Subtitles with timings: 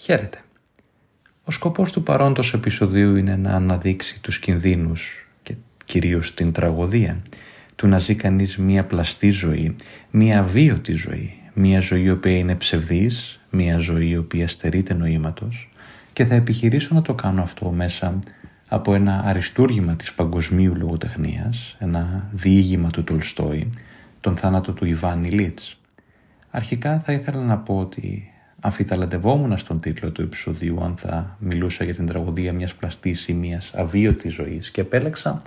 [0.00, 0.38] Χαίρετε.
[1.44, 7.22] Ο σκοπός του παρόντος επεισοδίου είναι να αναδείξει τους κινδύνους και κυρίως την τραγωδία
[7.76, 9.76] του να ζει κανείς μία πλαστή ζωή,
[10.10, 15.70] μία αβίωτη ζωή, μία ζωή η οποία είναι ψευδής, μία ζωή η οποία στερείται νοήματος
[16.12, 18.18] και θα επιχειρήσω να το κάνω αυτό μέσα
[18.68, 23.70] από ένα αριστούργημα της παγκοσμίου λογοτεχνίας, ένα διήγημα του Τολστόη,
[24.20, 25.80] τον θάνατο του Ιβάν Ηλίτς.
[26.50, 31.94] Αρχικά θα ήθελα να πω ότι αμφιταλαντευόμουν στον τίτλο του επεισοδίου αν θα μιλούσα για
[31.94, 35.38] την τραγωδία μιας πλαστής ή μιας αβίωτης ζωής και επέλεξα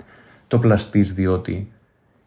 [0.48, 1.72] το πλαστής διότι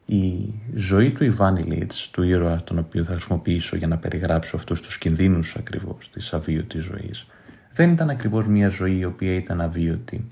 [0.05, 4.81] η ζωή του Ιβάν Ηλίτς, του ήρωα τον οποίο θα χρησιμοποιήσω για να περιγράψω αυτούς
[4.81, 7.27] τους κινδύνους ακριβώς της αβίωτης ζωής,
[7.73, 10.27] δεν ήταν ακριβώς μια ζωή η οποία ήταν αβίωτη.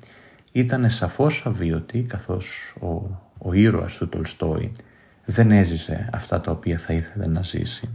[0.51, 2.87] Ήταν σαφώς αβίωτη καθώς ο,
[3.37, 4.71] ο ήρωας του Τολστόη
[5.25, 7.89] δεν έζησε αυτά τα οποία θα ήθελε να ζήσει.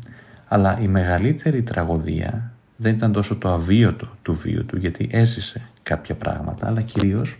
[0.48, 6.14] Αλλά η μεγαλύτερη τραγωδία δεν ήταν τόσο το αβίωτο του βίου του, γιατί έζησε κάποια
[6.14, 7.38] πράγματα, αλλά κυρίως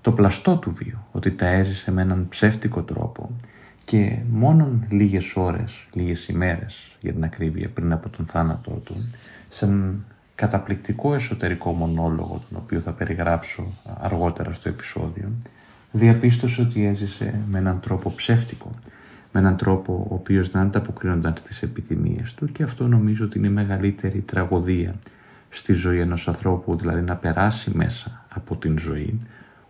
[0.00, 3.30] το πλαστό του βίου, ότι τα έζησε με έναν ψεύτικο τρόπο
[3.84, 8.96] και μόνον λίγες ώρες, λίγες ημέρες για την ακρίβεια πριν από τον θάνατό του,
[9.48, 13.66] σε έναν καταπληκτικό εσωτερικό μονόλογο, τον οποίο θα περιγράψω
[14.00, 15.28] αργότερα στο επεισόδιο,
[15.92, 18.70] διαπίστωσε ότι έζησε με έναν τρόπο ψεύτικο,
[19.34, 23.46] με έναν τρόπο ο οποίος δεν ανταποκρίνονταν στις επιθυμίες του και αυτό νομίζω ότι είναι
[23.46, 24.94] η μεγαλύτερη τραγωδία
[25.48, 29.18] στη ζωή ενός ανθρώπου, δηλαδή να περάσει μέσα από την ζωή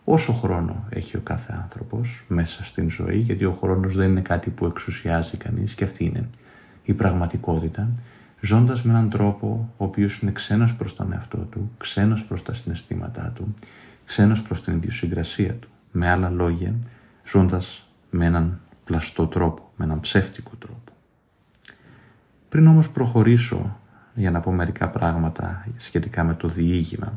[0.05, 4.51] όσο χρόνο έχει ο κάθε άνθρωπος μέσα στην ζωή, γιατί ο χρόνος δεν είναι κάτι
[4.51, 6.29] που εξουσιάζει κανείς και αυτή είναι
[6.83, 7.89] η πραγματικότητα,
[8.41, 12.55] ζώντας με έναν τρόπο ο οποίος είναι ξένος προς τον εαυτό του, ξένος προς τα
[12.55, 13.55] συναισθήματά του,
[14.05, 15.69] ξένος προς την ιδιοσυγκρασία του.
[15.93, 16.75] Με άλλα λόγια,
[17.25, 20.93] ζώντας με έναν πλαστό τρόπο, με έναν ψεύτικο τρόπο.
[22.49, 23.79] Πριν όμως προχωρήσω
[24.15, 27.17] για να πω μερικά πράγματα σχετικά με το διήγημα,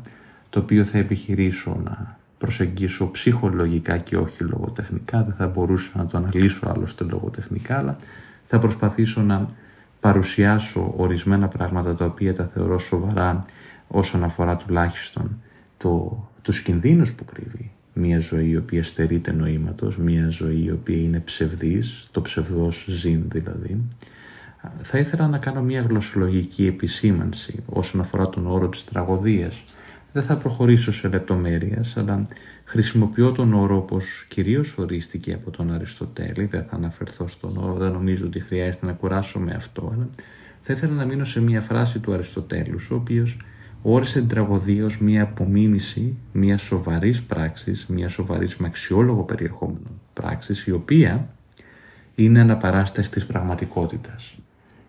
[0.50, 6.16] το οποίο θα επιχειρήσω να προσεγγίσω ψυχολογικά και όχι λογοτεχνικά, δεν θα μπορούσα να το
[6.16, 7.96] αναλύσω άλλωστε λογοτεχνικά, αλλά
[8.42, 9.46] θα προσπαθήσω να
[10.00, 13.44] παρουσιάσω ορισμένα πράγματα τα οποία τα θεωρώ σοβαρά
[13.88, 15.42] όσον αφορά τουλάχιστον
[15.76, 20.96] το, τους κινδύνους που κρύβει μια ζωή η οποία στερείται νοήματος, μια ζωή η οποία
[20.96, 23.80] είναι ψευδής, το ψευδός ζήν δηλαδή.
[24.82, 29.62] Θα ήθελα να κάνω μια γλωσσολογική επισήμανση όσον αφορά τον όρο της τραγωδίας.
[30.12, 32.26] Δεν θα προχωρήσω σε λεπτομέρειες, αλλά
[32.64, 37.92] χρησιμοποιώ τον όρο όπως κυρίως ορίστηκε από τον Αριστοτέλη, δεν θα αναφερθώ στον όρο, δεν
[37.92, 40.08] νομίζω ότι χρειάζεται να κουράσω με αυτό, αλλά
[40.60, 43.36] θα ήθελα να μείνω σε μια φράση του Αριστοτέλους, ο οποίος
[43.82, 50.66] όρισε την τραγωδία ως μια απομίμηση μιας σοβαρής πράξης, μιας σοβαρής με αξιόλογο περιεχόμενο πράξης,
[50.66, 51.28] η οποία
[52.14, 54.38] είναι αναπαράσταση της πραγματικότητας.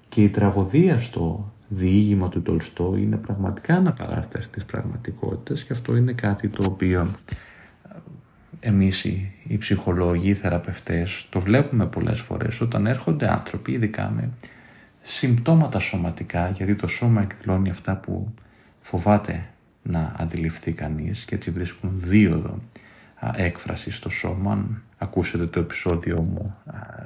[0.10, 6.12] Και η τραγωδία στο διήγημα του Τολστό είναι πραγματικά αναπαράσταση της πραγματικότητας και αυτό είναι
[6.12, 7.12] κάτι το οποίο
[7.90, 7.96] ε,
[8.60, 14.30] εμείς οι, οι ψυχολόγοι, οι θεραπευτές το βλέπουμε πολλές φορές όταν έρχονται άνθρωποι ειδικά με
[15.02, 18.34] συμπτώματα σωματικά γιατί το σώμα εκδηλώνει αυτά που
[18.82, 19.46] φοβάται
[19.84, 22.60] να αντιληφθεί κανείς και έτσι βρίσκουν δίωδο
[23.36, 24.52] έκφραση στο σώμα.
[24.52, 26.56] Αν ακούσετε το επεισόδιο μου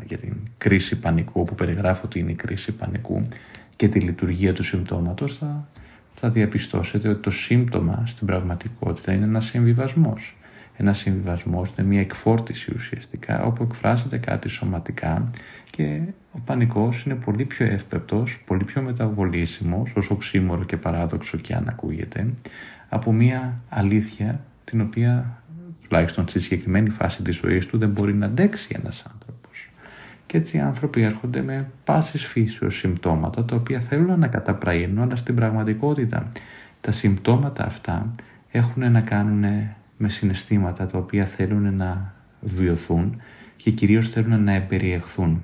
[0.06, 3.28] για την κρίση πανικού που περιγράφω ότι είναι η κρίση πανικού
[3.75, 5.67] και τη λειτουργία του συμπτώματος θα,
[6.13, 10.35] θα διαπιστώσετε ότι το σύμπτωμα στην πραγματικότητα είναι ένας συμβιβασμός.
[10.78, 15.29] Ένα συμβιβασμό είναι μια εκφόρτιση ουσιαστικά όπου εκφράζεται κάτι σωματικά
[15.69, 16.01] και
[16.31, 21.67] ο πανικός είναι πολύ πιο εύπεπτος, πολύ πιο μεταβολήσιμος, όσο ξύμορο και παράδοξο και αν
[21.69, 22.33] ακούγεται,
[22.89, 25.44] από μια αλήθεια την οποία
[25.81, 29.69] τουλάχιστον στη συγκεκριμένη φάση της ζωής του δεν μπορεί να αντέξει ένας άνθρωπος.
[30.25, 35.16] Και έτσι οι άνθρωποι έρχονται με πάσης φύσεως συμπτώματα τα οποία θέλουν να καταπραίνουν αλλά
[35.16, 36.31] στην πραγματικότητα
[36.81, 38.16] τα συμπτώματα αυτά
[38.51, 39.44] έχουν να κάνουν
[40.03, 43.22] με συναισθήματα τα οποία θέλουν να βιωθούν
[43.56, 45.41] και κυρίως θέλουν να εμπεριεχθούν.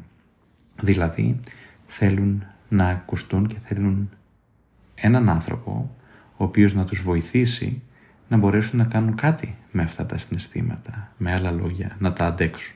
[0.82, 1.40] Δηλαδή
[1.86, 4.10] θέλουν να ακουστούν και θέλουν
[4.96, 5.96] έναν άνθρωπο
[6.38, 7.82] ο οποίος να τους βοηθήσει
[8.28, 12.76] να μπορέσουν να κάνουν κάτι με αυτά τα συναισθήματα, με άλλα λόγια, να τα αντέξουν.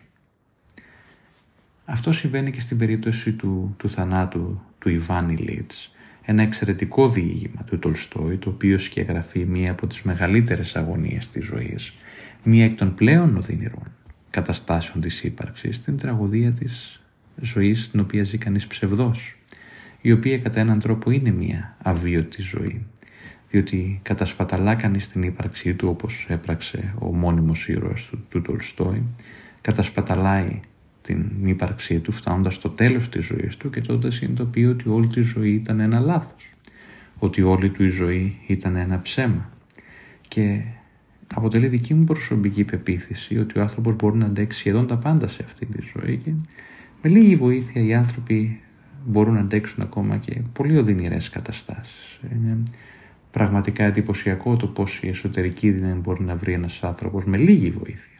[1.85, 5.92] Αυτό συμβαίνει και στην περίπτωση του, του θανάτου του Ιβάνι Λίτς,
[6.25, 11.91] ένα εξαιρετικό διήγημα του Τολστόη, το οποίο σκεγγραφεί μία από τις μεγαλύτερες αγωνίες της ζωής,
[12.43, 13.91] μία εκ των πλέον οδυνηρών
[14.29, 17.01] καταστάσεων της ύπαρξης, την τραγωδία της
[17.41, 19.35] ζωής στην οποία ζει κανείς ψευδός,
[20.01, 22.85] η οποία κατά έναν τρόπο είναι μία αβίωτη ζωή,
[23.49, 29.03] διότι κατασπαταλά κανείς την ύπαρξή του όπως έπραξε ο μόνιμος ήρωας του, του Τολστόη,
[29.61, 30.59] κατασπαταλάει
[31.03, 35.21] την ύπαρξή του φτάνοντας στο τέλος της ζωής του και τότε συνειδητοποιεί ότι όλη τη
[35.21, 36.49] ζωή ήταν ένα λάθος.
[37.19, 39.49] ότι όλη του η ζωή ήταν ένα ψέμα
[40.27, 40.61] και
[41.33, 45.43] αποτελεί δική μου προσωπική πεποίθηση ότι ο άνθρωπος μπορεί να αντέξει σχεδόν τα πάντα σε
[45.43, 46.31] αυτή τη ζωή και
[47.01, 48.61] με λίγη βοήθεια οι άνθρωποι
[49.05, 52.19] μπορούν να αντέξουν ακόμα και πολύ οδυνηρές καταστάσεις.
[52.31, 52.57] Είναι
[53.31, 58.19] πραγματικά εντυπωσιακό το πώς η εσωτερική δύναμη μπορεί να βρει ένας άνθρωπος με λίγη βοήθεια.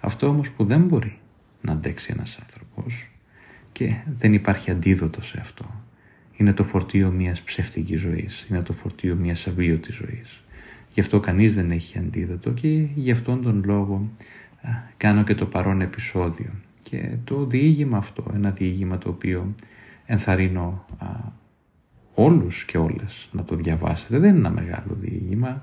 [0.00, 1.18] Αυτό όμως που δεν μπορεί
[1.60, 3.10] να αντέξει ένας άνθρωπος
[3.72, 5.64] και δεν υπάρχει αντίδοτο σε αυτό.
[6.36, 10.40] Είναι το φορτίο μιας ψεύτικης ζωής, είναι το φορτίο μιας αβίωτης ζωής.
[10.92, 14.10] Γι' αυτό κανείς δεν έχει αντίδοτο και γι' αυτόν τον λόγο
[14.96, 16.50] κάνω και το παρόν επεισόδιο.
[16.82, 19.54] Και το διήγημα αυτό, ένα διήγημα το οποίο
[20.06, 21.06] ενθαρρύνω α,
[22.14, 24.18] όλους και όλες να το διαβάσετε.
[24.18, 25.62] Δεν είναι ένα μεγάλο διήγημα.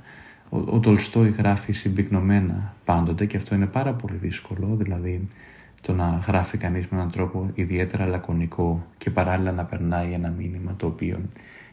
[0.49, 5.27] Ο, ο Τολστόη γράφει συμπυκνωμένα πάντοτε και αυτό είναι πάρα πολύ δύσκολο, δηλαδή
[5.81, 10.73] το να γράφει κανείς με έναν τρόπο ιδιαίτερα λακωνικό και παράλληλα να περνάει ένα μήνυμα
[10.77, 11.19] το οποίο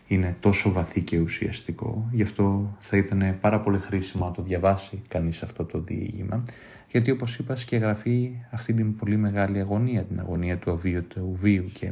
[0.06, 2.08] είναι τόσο βαθύ και ουσιαστικό.
[2.12, 6.42] Γι' αυτό θα ήταν πάρα πολύ χρήσιμο να το διαβάσει κανείς αυτό το διήγημα,
[6.90, 11.90] γιατί όπως είπα σκεγγραφεί αυτή την πολύ μεγάλη αγωνία, την αγωνία του αβίωτου βίου και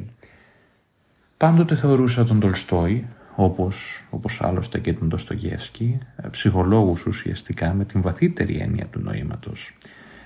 [1.36, 3.06] πάντοτε θεωρούσα τον Τολστόη,
[3.36, 5.98] όπως, όπως άλλωστε και τον Ντοστογεύσκη,
[6.30, 9.76] ψυχολόγους ουσιαστικά με την βαθύτερη έννοια του νοήματος.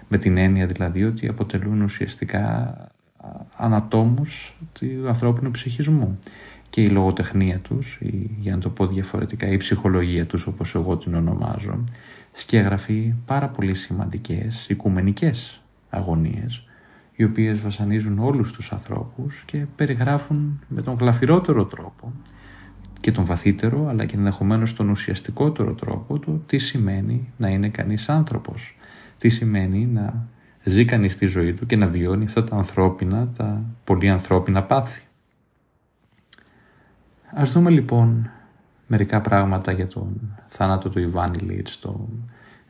[0.08, 2.74] Με την έννοια δηλαδή ότι αποτελούν ουσιαστικά
[3.56, 6.18] ανατόμους του ανθρώπινου ψυχισμού.
[6.70, 10.96] Και η λογοτεχνία τους, η, για να το πω διαφορετικά, η ψυχολογία τους όπως εγώ
[10.96, 11.84] την ονομάζω,
[12.32, 15.60] σκιαγραφεί πάρα πολύ σημαντικές οικουμενικές
[15.90, 16.64] αγωνίες,
[17.14, 22.12] οι οποίες βασανίζουν όλους τους ανθρώπους και περιγράφουν με τον γλαφυρότερο τρόπο
[23.00, 28.08] και τον βαθύτερο αλλά και ενδεχομένως τον ουσιαστικότερο τρόπο το τι σημαίνει να είναι κανείς
[28.08, 28.75] άνθρωπος,
[29.18, 30.26] τι σημαίνει να
[30.64, 35.02] ζει κανείς τη ζωή του και να βιώνει αυτά τα ανθρώπινα, τα πολύ ανθρώπινα πάθη.
[37.34, 38.30] Ας δούμε λοιπόν
[38.86, 42.08] μερικά πράγματα για τον θάνατο του Ιβάνι Λίτς, το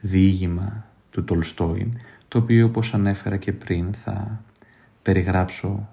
[0.01, 1.93] διήγημα του Τολστόη,
[2.29, 4.41] το οποίο όπως ανέφερα και πριν θα
[5.03, 5.89] περιγράψω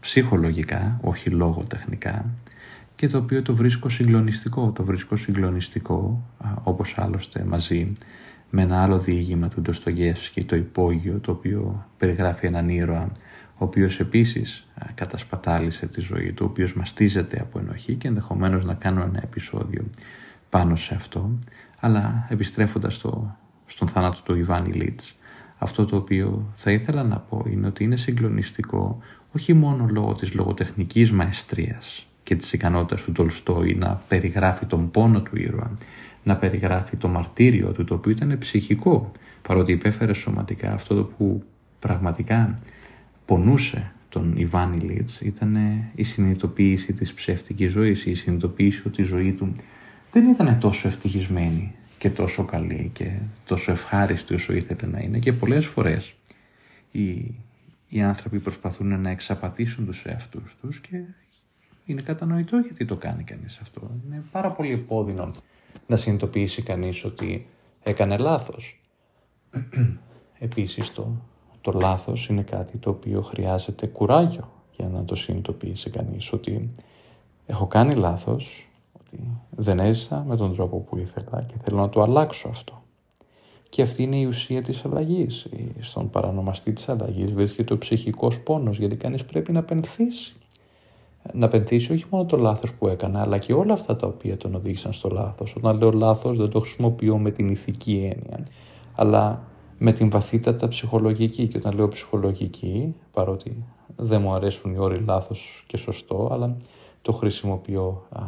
[0.00, 2.24] ψυχολογικά, όχι λογοτεχνικά,
[2.96, 4.72] και το οποίο το βρίσκω συγκλονιστικό.
[4.72, 6.22] Το βρίσκω συγκλονιστικό,
[6.62, 7.92] όπως άλλωστε μαζί
[8.56, 13.12] με ένα άλλο διήγημα του Ντοστογεύσκη, το υπόγειο, το οποίο περιγράφει έναν ήρωα
[13.54, 18.74] ο οποίος επίσης κατασπατάλησε τη ζωή του, ο οποίος μαστίζεται από ενοχή και ενδεχομένως να
[18.74, 19.84] κάνω ένα επεισόδιο
[20.50, 21.38] πάνω σε αυτό.
[21.80, 23.36] Αλλά επιστρέφοντας στο,
[23.66, 25.16] στον θάνατο του Ιβάνι Λίτς,
[25.58, 28.98] αυτό το οποίο θα ήθελα να πω είναι ότι είναι συγκλονιστικό
[29.32, 35.20] όχι μόνο λόγω της λογοτεχνικής μαεστρίας και της ικανότητας του Τολστόη να περιγράφει τον πόνο
[35.20, 35.70] του ήρωα,
[36.24, 39.12] να περιγράφει το μαρτύριο του, το οποίο ήταν ψυχικό,
[39.42, 40.72] παρότι υπέφερε σωματικά.
[40.72, 41.42] Αυτό που
[41.78, 42.54] πραγματικά
[43.24, 45.56] πονούσε τον Ιβάνι Λίτς ήταν
[45.94, 49.52] η συνειδητοποίηση της ψεύτικης ζωής, η συνειδητοποίηση ότι η ζωή του
[50.10, 53.10] δεν ήταν τόσο ευτυχισμένη και τόσο καλή και
[53.46, 55.18] τόσο ευχάριστη όσο ήθελε να είναι.
[55.18, 56.14] Και πολλές φορές
[56.90, 57.34] οι,
[57.88, 60.96] οι άνθρωποι προσπαθούν να εξαπατήσουν τους εαυτούς τους και
[61.84, 63.90] είναι κατανοητό γιατί το κάνει κανείς αυτό.
[64.06, 65.30] Είναι πάρα πολύ επώδυνο
[65.86, 67.46] να συνειδητοποιήσει κανείς ότι
[67.82, 68.80] έκανε λάθος.
[70.38, 71.16] Επίσης το
[71.64, 76.70] το λάθος είναι κάτι το οποίο χρειάζεται κουράγιο για να το συνειδητοποιήσει κανείς ότι
[77.46, 82.02] έχω κάνει λάθος, ότι δεν έζησα με τον τρόπο που ήθελα και θέλω να το
[82.02, 82.82] αλλάξω αυτό.
[83.68, 85.46] Και αυτή είναι η ουσία της αλλαγής.
[85.80, 90.34] Στον παρανομαστή της αλλαγής βρίσκεται ο ψυχικός πόνος γιατί κανείς πρέπει να πενθήσει.
[91.32, 94.54] Να πενθήσει όχι μόνο το λάθος που έκανα αλλά και όλα αυτά τα οποία τον
[94.54, 95.56] οδήγησαν στο λάθος.
[95.56, 98.46] Όταν λέω λάθος δεν το χρησιμοποιώ με την ηθική έννοια
[98.94, 99.42] αλλά
[99.78, 101.46] με την βαθύτατα ψυχολογική.
[101.46, 103.64] Και όταν λέω ψυχολογική, παρότι
[103.96, 106.56] δεν μου αρέσουν οι όροι λάθος και σωστό, αλλά
[107.02, 108.22] το χρησιμοποιώ α,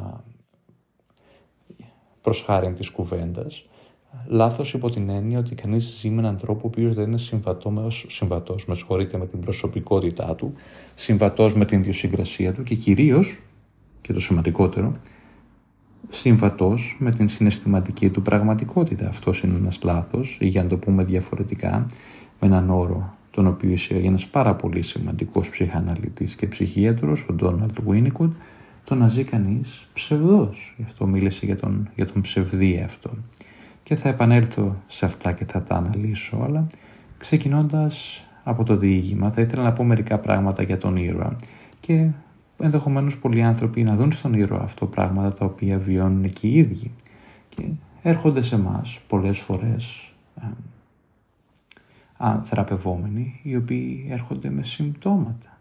[2.20, 3.64] προς χάρη της κουβέντας,
[4.26, 8.06] λάθος υπό την έννοια ότι κανείς ζει με έναν τρόπο ο οποίος δεν είναι συμβατός,
[8.08, 10.54] συμβατός με συγχωρείτε με την προσωπικότητά του,
[10.94, 13.38] συμβατός με την ιδιοσυγκρασία του και κυρίως,
[14.00, 14.96] και το σημαντικότερο,
[16.08, 19.08] συμβατός με την συναισθηματική του πραγματικότητα.
[19.08, 21.86] Αυτός είναι ένας λάθος ή για να το πούμε διαφορετικά
[22.40, 27.80] με έναν όρο τον οποίο εισήγαγε ένας πάρα πολύ σημαντικός ψυχαναλυτής και ψυχίατρος, ο Ντόναλτ
[27.80, 28.34] Βίνικουτ,
[28.84, 30.74] το να ζει κανείς ψευδός.
[30.76, 33.10] Γι' αυτό μίλησε για τον, για τον ψευδή αυτό.
[33.86, 36.66] Και θα επανέλθω σε αυτά και θα τα αναλύσω, αλλά
[37.18, 41.36] ξεκινώντας από το διήγημα θα ήθελα να πω μερικά πράγματα για τον ήρωα
[41.80, 42.08] και
[42.58, 46.90] ενδεχομένως πολλοί άνθρωποι να δουν στον ήρωα αυτό πράγματα τα οποία βιώνουν και οι ίδιοι.
[47.48, 47.62] Και
[48.02, 50.12] έρχονται σε εμάς πολλές φορές
[52.18, 55.58] ε, θεραπευόμενοι οι οποίοι έρχονται με συμπτώματα.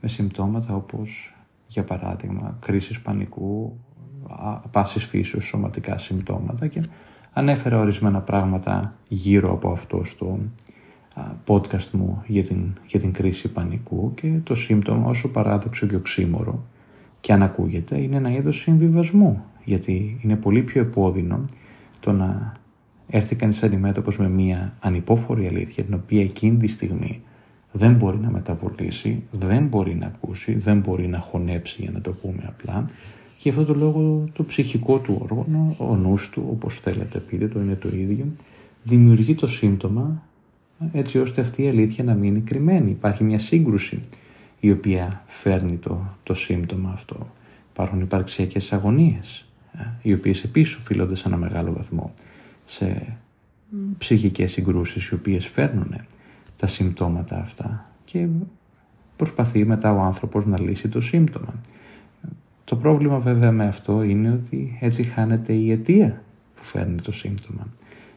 [0.00, 1.34] Με συμπτώματα όπως
[1.66, 3.78] για παράδειγμα κρίσεις πανικού,
[4.70, 6.82] πάσης φύσεως σωματικά συμπτώματα και
[7.38, 10.38] ανέφερε ορισμένα πράγματα γύρω από αυτό στο
[11.46, 16.64] podcast μου για την, για την κρίση πανικού και το σύμπτωμα όσο παράδοξο και οξύμορο
[17.20, 21.44] και αν ακούγεται είναι ένα είδος συμβιβασμού γιατί είναι πολύ πιο επώδυνο
[22.00, 22.52] το να
[23.08, 27.22] έρθει κανείς αντιμέτωπος με μια ανυπόφορη αλήθεια την οποία εκείνη τη στιγμή
[27.72, 32.10] δεν μπορεί να μεταβολήσει, δεν μπορεί να ακούσει, δεν μπορεί να χωνέψει για να το
[32.10, 32.84] πούμε απλά
[33.46, 37.60] και αυτό το λόγο το ψυχικό του όργανο, ο νους του όπως θέλετε πείτε το
[37.60, 38.26] είναι το ίδιο,
[38.82, 40.22] δημιουργεί το σύμπτωμα
[40.92, 42.90] έτσι ώστε αυτή η αλήθεια να μείνει κρυμμένη.
[42.90, 44.02] Υπάρχει μια σύγκρουση
[44.60, 47.32] η οποία φέρνει το, το σύμπτωμα αυτό.
[47.72, 49.48] Υπάρχουν υπαρξιακές αγωνίες
[49.78, 52.14] ε, οι οποίες επίσης οφείλονται σε ένα μεγάλο βαθμό
[52.64, 53.16] σε
[53.98, 55.94] ψυχικές συγκρούσεις οι οποίες φέρνουν
[56.56, 58.26] τα συμπτώματα αυτά και
[59.16, 61.54] προσπαθεί μετά ο άνθρωπος να λύσει το σύμπτωμα.
[62.66, 66.22] Το πρόβλημα βέβαια με αυτό είναι ότι έτσι χάνεται η αιτία
[66.54, 67.66] που φέρνει το σύμπτωμα.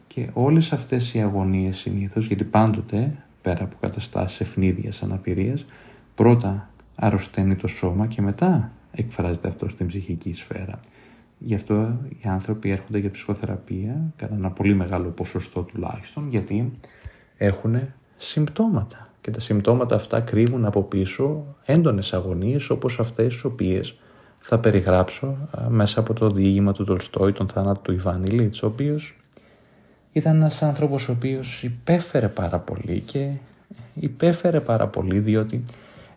[0.06, 5.64] Και όλες αυτές οι αγωνίες συνήθως, γιατί πάντοτε πέρα από καταστάσεις ευνίδιας αναπηρίας,
[6.14, 10.80] πρώτα αρρωσταίνει το σώμα και μετά εκφράζεται αυτό στην ψυχική σφαίρα.
[11.38, 16.70] Γι' αυτό οι άνθρωποι έρχονται για ψυχοθεραπεία, κατά ένα πολύ μεγάλο ποσοστό τουλάχιστον, γιατί
[17.36, 17.80] έχουν
[18.16, 19.08] συμπτώματα.
[19.20, 23.98] Και τα συμπτώματα αυτά κρύβουν από πίσω έντονες αγωνίες όπως αυτές τις οποίες
[24.40, 25.36] θα περιγράψω
[25.68, 29.14] μέσα από το διήγημα του Τολστόη, τον θάνατο του Ιβάν Ηλίτς, ο οποίος
[30.12, 33.30] ήταν ένας άνθρωπος ο οποίος υπέφερε πάρα πολύ και
[33.94, 35.64] υπέφερε πάρα πολύ διότι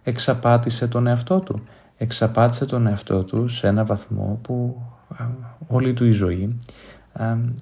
[0.03, 1.63] εξαπάτησε τον εαυτό του.
[1.97, 4.81] Εξαπάτησε τον εαυτό του σε ένα βαθμό που
[5.67, 6.57] όλη του η ζωή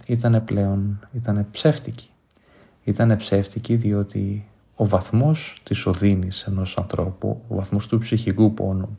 [0.06, 2.10] ήταν πλέον ήταν ψεύτικη.
[2.84, 8.96] Ήταν ψεύτικη διότι ο βαθμός της οδύνης ενός ανθρώπου, ο βαθμός του ψυχικού πόνου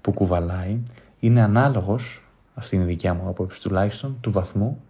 [0.00, 0.78] που κουβαλάει
[1.22, 2.24] είναι ανάλογος,
[2.54, 4.82] αυτή είναι η δικιά μου άποψη τουλάχιστον, του βαθμού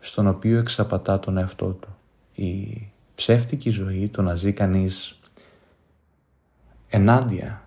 [0.00, 1.88] στον οποίο εξαπατά τον εαυτό του.
[2.34, 2.82] Η
[3.14, 5.18] ψεύτικη ζωή, το να ζει κανείς
[6.88, 7.62] ενάντια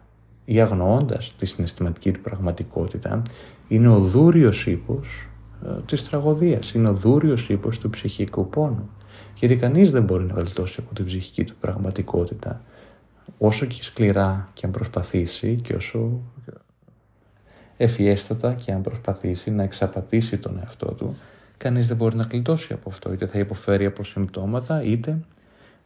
[0.46, 3.22] ή αγνοώντας τη συναισθηματική του πραγματικότητα,
[3.68, 5.28] είναι ο δούριος ύπος
[5.66, 8.90] ε, της τραγωδίας, είναι ο δούριος ύπος του ψυχικού πόνου.
[9.36, 12.62] Γιατί κανείς δεν μπορεί να βελτώσει από την ψυχική του πραγματικότητα,
[13.38, 16.22] όσο και σκληρά και αν προσπαθήσει και όσο
[17.84, 21.18] ευφιέστατα και αν προσπαθήσει να εξαπατήσει τον εαυτό του,
[21.58, 23.14] κανείς δεν μπορεί να κλειτώσει από αυτό.
[23.14, 25.18] Είτε θα υποφέρει από συμπτώματα, είτε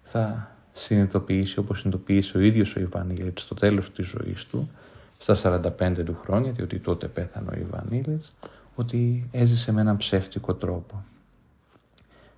[0.02, 4.70] θα συνειδητοποιήσει όπως συνειδητοποίησε ο ίδιος ο Ιβανίλητς στο τέλος της ζωής του,
[5.18, 8.34] στα 45 του χρόνια, διότι τότε πέθανε ο Ιβανίλητς,
[8.76, 11.04] ότι έζησε με έναν ψεύτικο τρόπο.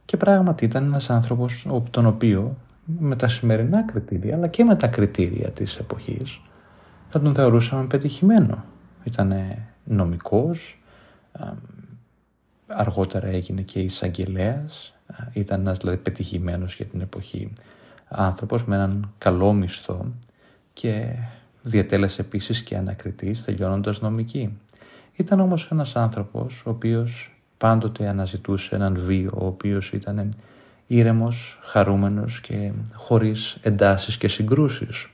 [0.06, 2.58] Και πράγματι ήταν ένας άνθρωπος τον οποίο
[3.00, 6.42] με τα σημερινά κριτήρια αλλά και με τα κριτήρια της εποχής
[7.10, 8.63] θα τον θεωρούσαμε πετυχημένο.
[9.03, 9.34] Ήταν
[9.84, 10.82] νομικός,
[12.68, 14.94] αργότερα έγινε και εισαγγελέας.
[15.34, 17.53] ήταν ένας δηλαδή πετυχημένος για την εποχή
[18.08, 20.06] άνθρωπος με έναν καλό μισθό
[20.74, 21.15] και
[21.63, 24.58] διατέλεσε επίσης και ανακριτής τελειώνοντας νομική.
[25.15, 30.34] Ήταν όμως ένας άνθρωπος ο οποίος πάντοτε αναζητούσε έναν βίο, ο οποίος ήταν
[30.88, 35.10] ήρεμος, χαρούμενος και χωρίς εντάσεις και συγκρούσεις.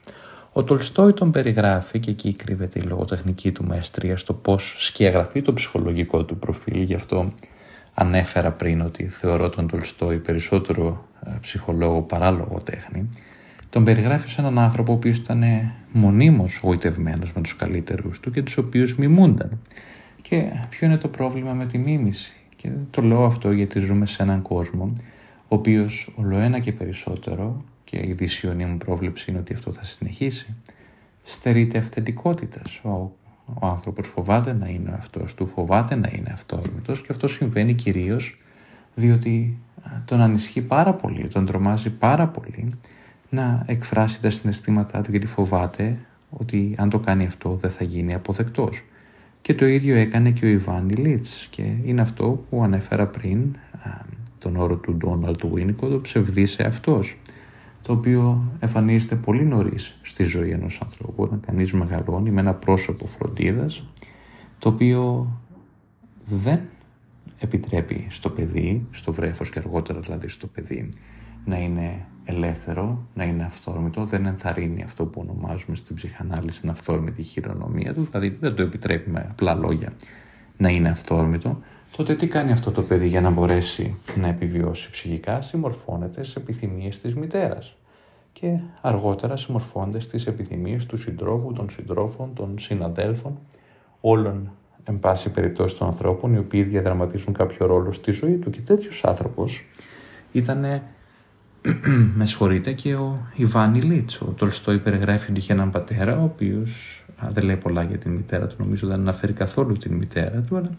[0.57, 5.53] Ο Τολστόη τον περιγράφει και εκεί κρύβεται η λογοτεχνική του μαέστρια στο πώς σκιαγραφεί το
[5.53, 6.81] ψυχολογικό του προφίλ.
[6.81, 7.33] Γι' αυτό
[7.93, 13.09] ανέφερα πριν ότι θεωρώ τον Τολστόη περισσότερο ε, ψυχολόγο παρά λογοτέχνη.
[13.69, 15.43] Τον περιγράφει ως έναν άνθρωπο ο οποίος ήταν
[15.91, 19.61] μονίμως γοητευμένος με τους καλύτερους του και τους οποίους μιμούνταν.
[20.21, 24.23] Και ποιο είναι το πρόβλημα με τη μίμηση; Και το λέω αυτό γιατί ζούμε σε
[24.23, 24.93] έναν κόσμο
[25.47, 30.55] ο οποίος ολοένα και περισσότερο και η δυσιονή μου πρόβλεψη είναι ότι αυτό θα συνεχίσει
[31.23, 32.81] στερείται αυθεντικότητας.
[32.83, 33.11] Ο,
[33.53, 38.37] ο άνθρωπος φοβάται να είναι αυτός του, φοβάται να είναι αυτόρμητος και αυτό συμβαίνει κυρίως
[38.95, 39.57] διότι
[40.05, 42.73] τον ανισχύει πάρα πολύ, τον τρομάζει πάρα πολύ
[43.29, 45.97] να εκφράσει τα συναισθήματά του γιατί φοβάται
[46.29, 48.83] ότι αν το κάνει αυτό δεν θα γίνει αποδεκτός.
[49.41, 53.55] Και το ίδιο έκανε και ο Ιβάν Λίτς και είναι αυτό που ανέφερα πριν
[54.39, 57.17] τον όρο του Ντόναλτ Βίνικο, το ψευδής αυτός
[57.85, 63.05] το οποίο εμφανίζεται πολύ νωρίς στη ζωή ενός ανθρώπου, όταν κανείς μεγαλώνει με ένα πρόσωπο
[63.05, 63.87] φροντίδας,
[64.59, 65.31] το οποίο
[66.25, 66.61] δεν
[67.39, 70.89] επιτρέπει στο παιδί, στο βρέφος και αργότερα δηλαδή στο παιδί,
[71.45, 77.23] να είναι ελεύθερο, να είναι αυθόρμητο, δεν ενθαρρύνει αυτό που ονομάζουμε στην ψυχανάλυση την αυθόρμητη
[77.23, 79.91] χειρονομία του, δηλαδή δεν το επιτρέπει με απλά λόγια
[80.57, 81.61] να είναι αυθόρμητο,
[81.95, 86.99] τότε τι κάνει αυτό το παιδί για να μπορέσει να επιβιώσει ψυχικά, συμμορφώνεται στις επιθυμίες
[86.99, 87.75] της μητέρας.
[88.33, 93.37] Και αργότερα συμμορφώνεται στις επιθυμίες του συντρόφου, των συντρόφων, των συναδέλφων,
[94.01, 94.51] όλων
[94.83, 98.49] εν πάση περιπτώσει των ανθρώπων οι οποίοι διαδραματίζουν κάποιο ρόλο στη ζωή του.
[98.49, 99.65] Και τέτοιος άνθρωπος
[100.31, 100.81] ήταν
[102.17, 104.21] με συγχωρείτε και ο Ιβάνι Λίτς.
[104.21, 108.47] Ο Τολστόι περιγράφει ότι είχε έναν πατέρα ο οποίος δεν λέει πολλά για την μητέρα
[108.47, 110.69] του νομίζω δεν αναφέρει καθόλου την μητέρα του αλλά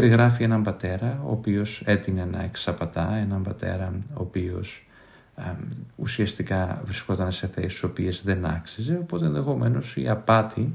[0.00, 4.86] περιγράφει έναν πατέρα ο οποίος έτεινε να εξαπατά έναν πατέρα ο οποίος
[5.96, 10.72] ουσιαστικά βρισκόταν σε θέσεις οποίες δεν άξιζε οπότε ενδεχομένως η απάτη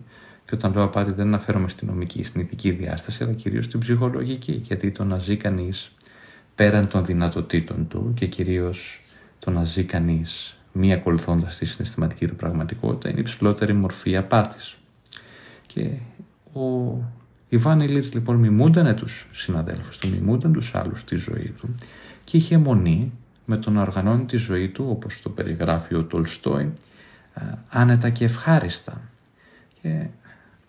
[0.50, 4.52] και όταν λέω απάτη δεν αναφέρομαι στην νομική, στην ηθική διάσταση, αλλά κυρίως στην ψυχολογική.
[4.52, 5.92] Γιατί το να ζει κανείς
[6.56, 9.02] πέραν των δυνατοτήτων του και κυρίως
[9.40, 14.78] το να ζει κανείς μη ακολουθώντας τη συναισθηματική του πραγματικότητα είναι η ψηλότερη μορφή απάτης.
[15.68, 15.90] Και
[16.54, 16.98] ο
[17.50, 21.76] Ιβάν Ηλίτς λοιπόν μιμούνταν τους συναδέλφους του, μιμούνταν τους άλλους στη ζωή του
[22.24, 23.12] και είχε μονή
[23.46, 26.74] με το να οργανώνει τη ζωή του όπως το περιγράφει ο Τολστόι
[27.70, 29.02] άνετα και ευχάριστα.
[29.82, 30.06] Και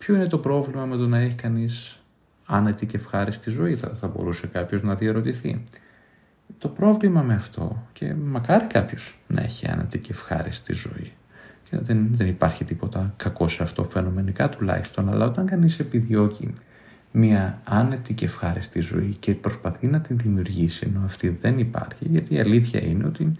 [0.01, 1.99] Ποιο είναι το πρόβλημα με το να έχει κανείς
[2.45, 5.63] άνετη και ευχάριστη ζωή, θα, θα μπορούσε κάποιος να διαρωτηθεί.
[6.57, 11.11] Το πρόβλημα με αυτό, και μακάρι κάποιος να έχει άνετη και ευχάριστη ζωή,
[11.69, 16.53] και δεν, δεν υπάρχει τίποτα κακό σε αυτό φαινομενικά τουλάχιστον, αλλά όταν κανείς επιδιώκει
[17.11, 22.33] μια άνετη και ευχάριστη ζωή και προσπαθεί να την δημιουργήσει ενώ αυτή δεν υπάρχει, γιατί
[22.33, 23.31] η αλήθεια είναι ότι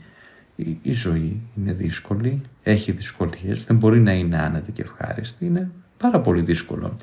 [0.56, 5.72] η, η ζωή είναι δύσκολη, έχει δυσκολίες, δεν μπορεί να είναι άνετη και ευχάριστη, είναι
[5.98, 6.96] πάρα πολύ δύσκολο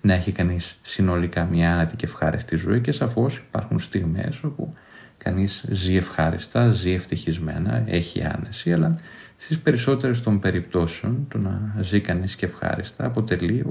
[0.00, 4.74] να έχει κανείς συνολικά μια άνετη και ευχάριστη ζωή και σαφώς υπάρχουν στιγμές όπου
[5.18, 8.98] κανείς ζει ευχάριστα, ζει ευτυχισμένα, έχει άνεση, αλλά
[9.36, 13.64] στις περισσότερες των περιπτώσεων το να ζει κανείς και ευχάριστα αποτελεί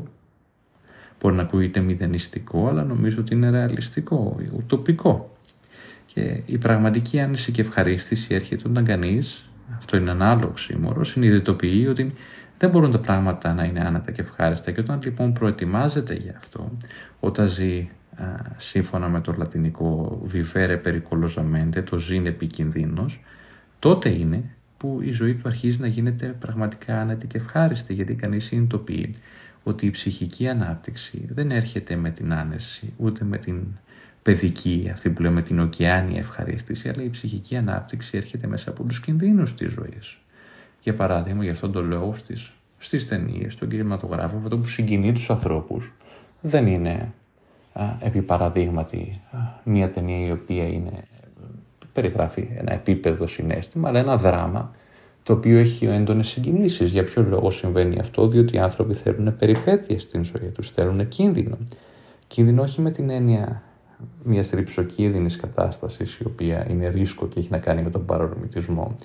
[1.23, 5.37] μπορεί να ακούγεται μηδενιστικό, αλλά νομίζω ότι είναι ρεαλιστικό, ουτοπικό.
[6.05, 11.87] Και η πραγματική άνεση και ευχαρίστηση έρχεται όταν κανείς, αυτό είναι ένα άλλο οξύμορο, συνειδητοποιεί
[11.89, 12.07] ότι
[12.57, 14.71] δεν μπορούν τα πράγματα να είναι άνετα και ευχάριστα.
[14.71, 16.71] Και όταν λοιπόν προετοιμάζεται για αυτό,
[17.19, 18.25] όταν ζει α,
[18.57, 23.23] σύμφωνα με το λατινικό vivere pericolosamente, το ζει επικίνδυνος,
[23.79, 24.43] τότε είναι
[24.77, 29.15] που η ζωή του αρχίζει να γίνεται πραγματικά άνετη και ευχάριστη, γιατί κανείς συνειδητοποιεί
[29.63, 33.63] ότι η ψυχική ανάπτυξη δεν έρχεται με την άνεση, ούτε με την
[34.21, 38.99] παιδική, αυτή που λέμε την ωκεάνια ευχαρίστηση, αλλά η ψυχική ανάπτυξη έρχεται μέσα από τους
[38.99, 40.17] κινδύνους της ζωής.
[40.81, 45.29] Για παράδειγμα, γι' αυτόν τον λόγο στις, στις ταινίες, στον κινηματογράφο, αυτό που συγκινεί τους
[45.29, 45.93] ανθρώπους
[46.41, 47.13] δεν είναι
[47.73, 49.21] α, επί παραδείγματι
[49.63, 51.03] μια ταινία η οποία είναι,
[51.93, 54.75] περιγράφει ένα επίπεδο συνέστημα, αλλά ένα δράμα
[55.23, 56.91] το οποίο έχει έντονες συγκινήσεις.
[56.91, 61.57] Για ποιο λόγο συμβαίνει αυτό, διότι οι άνθρωποι θέλουν περιπέτειες στην ζωή τους, θέλουν κίνδυνο.
[62.27, 63.63] Κίνδυνο όχι με την έννοια
[64.23, 68.95] μιας ρηψοκίνδυνης κατάστασης, η οποία είναι ρίσκο και έχει να κάνει με τον παρορμητισμό,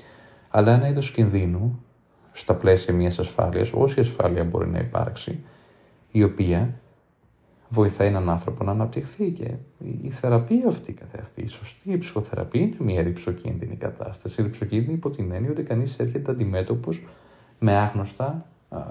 [0.49, 1.83] αλλά ένα είδος κινδύνου
[2.33, 5.41] στα πλαίσια μιας ασφάλειας, όση ασφάλεια μπορεί να υπάρξει,
[6.11, 6.81] η οποία
[7.69, 9.55] βοηθάει έναν άνθρωπο να αναπτυχθεί και
[10.03, 14.43] η θεραπεία αυτή καθεαυτή, η σωστή ψυχοθεραπεία είναι μια ρηψοκίνδυνη κατάσταση.
[14.43, 17.03] Ρηψοκίνδυνη υπό την έννοια ότι κανείς έρχεται αντιμέτωπος
[17.59, 18.47] με άγνωστα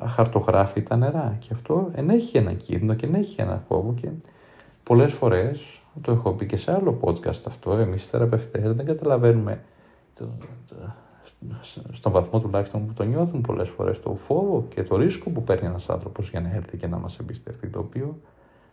[0.05, 1.37] χαρτογράφητα νερά.
[1.39, 4.09] Και αυτό ενέχει ένα κίνδυνο και ενέχει ένα φόβο και
[4.83, 9.63] πολλές φορές, το έχω πει και σε άλλο podcast αυτό, εμείς οι θεραπευτές δεν καταλαβαίνουμε
[10.13, 10.29] το,
[11.91, 15.67] στον βαθμό τουλάχιστον που το νιώθουν πολλές φορές το φόβο και το ρίσκο που παίρνει
[15.67, 18.19] ένας άνθρωπος για να έρθει και να μας εμπιστευτεί, το οποίο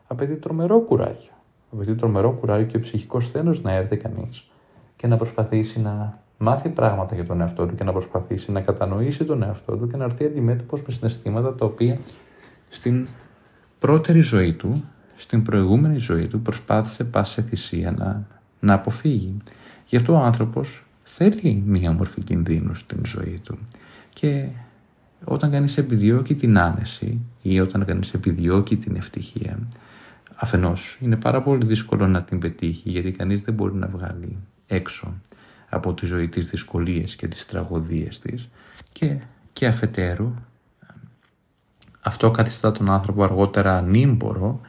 [0.07, 1.33] απαιτεί τρομερό κουράγιο.
[1.73, 4.51] Απαιτεί τρομερό κουράγιο και ψυχικός σθένο να έρθει κανείς
[4.97, 9.25] και να προσπαθήσει να μάθει πράγματα για τον εαυτό του και να προσπαθήσει να κατανοήσει
[9.25, 11.99] τον εαυτό του και να έρθει αντιμέτωπος με συναισθήματα τα οποία
[12.69, 13.07] στην
[13.79, 14.85] πρώτερη ζωή του,
[15.17, 18.27] στην προηγούμενη ζωή του προσπάθησε πάση θυσία να,
[18.61, 19.37] να αποφύγει.
[19.87, 23.59] Γι' αυτό ο άνθρωπος θέλει μία μορφή κινδύνου στην ζωή του.
[24.13, 24.49] Και
[25.25, 29.59] όταν κανείς επιδιώκει την άνεση ή όταν κανείς επιδιώκει την ευτυχία,
[30.35, 35.15] αφενός είναι πάρα πολύ δύσκολο να την πετύχει γιατί κανείς δεν μπορεί να βγάλει έξω
[35.69, 38.49] από τη ζωή τις δυσκολίες και τις τραγωδίες της
[38.93, 39.19] και,
[39.53, 40.35] και αφετέρου
[42.01, 44.61] αυτό καθιστά τον άνθρωπο αργότερα ανήμπορο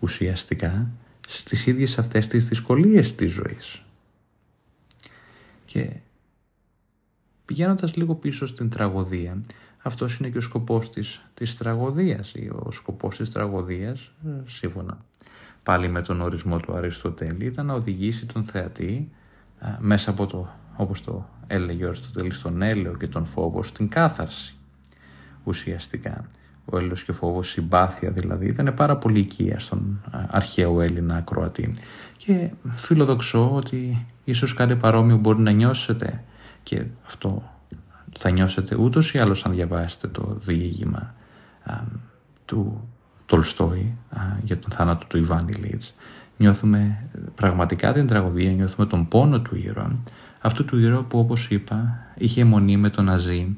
[0.00, 0.90] ουσιαστικά
[1.28, 3.82] στις ίδιες αυτές τις δυσκολίες της ζωής.
[5.64, 5.90] Και
[7.44, 9.40] πηγαίνοντας λίγο πίσω στην τραγωδία,
[9.82, 12.34] αυτός είναι και ο σκοπός της, της τραγωδίας.
[12.64, 14.98] Ο σκοπός της τραγωδίας, ε, σύμφωνα
[15.62, 19.10] πάλι με τον ορισμό του Αριστοτέλη, ήταν να οδηγήσει τον θεατή
[19.60, 23.88] ε, μέσα από το, όπως το έλεγε ο Αριστοτέλης, τον έλεο και τον φόβο, στην
[23.88, 24.56] κάθαρση
[25.44, 26.26] ουσιαστικά.
[26.64, 31.16] Ο έλεος και ο φόβος, συμπάθεια δηλαδή, ήταν πάρα πολύ οικία στον ε, αρχαίο Έλληνα
[31.16, 31.74] ακροατή.
[32.16, 36.24] Και φιλοδοξώ ότι ίσως κάτι παρόμοιο μπορεί να νιώσετε
[36.62, 37.57] και αυτό
[38.18, 41.14] θα νιώσετε ούτως ή άλλως αν διαβάσετε το διήγημα
[42.44, 42.88] του,
[43.26, 43.94] Τολστόη
[44.44, 45.94] για τον θάνατο του Ιβάνι Λίτς.
[46.36, 49.96] Νιώθουμε πραγματικά την τραγωδία, νιώθουμε τον πόνο του ήρωα.
[50.40, 53.56] Αυτού του ήρωα που όπως είπα είχε μονή με τον να ζει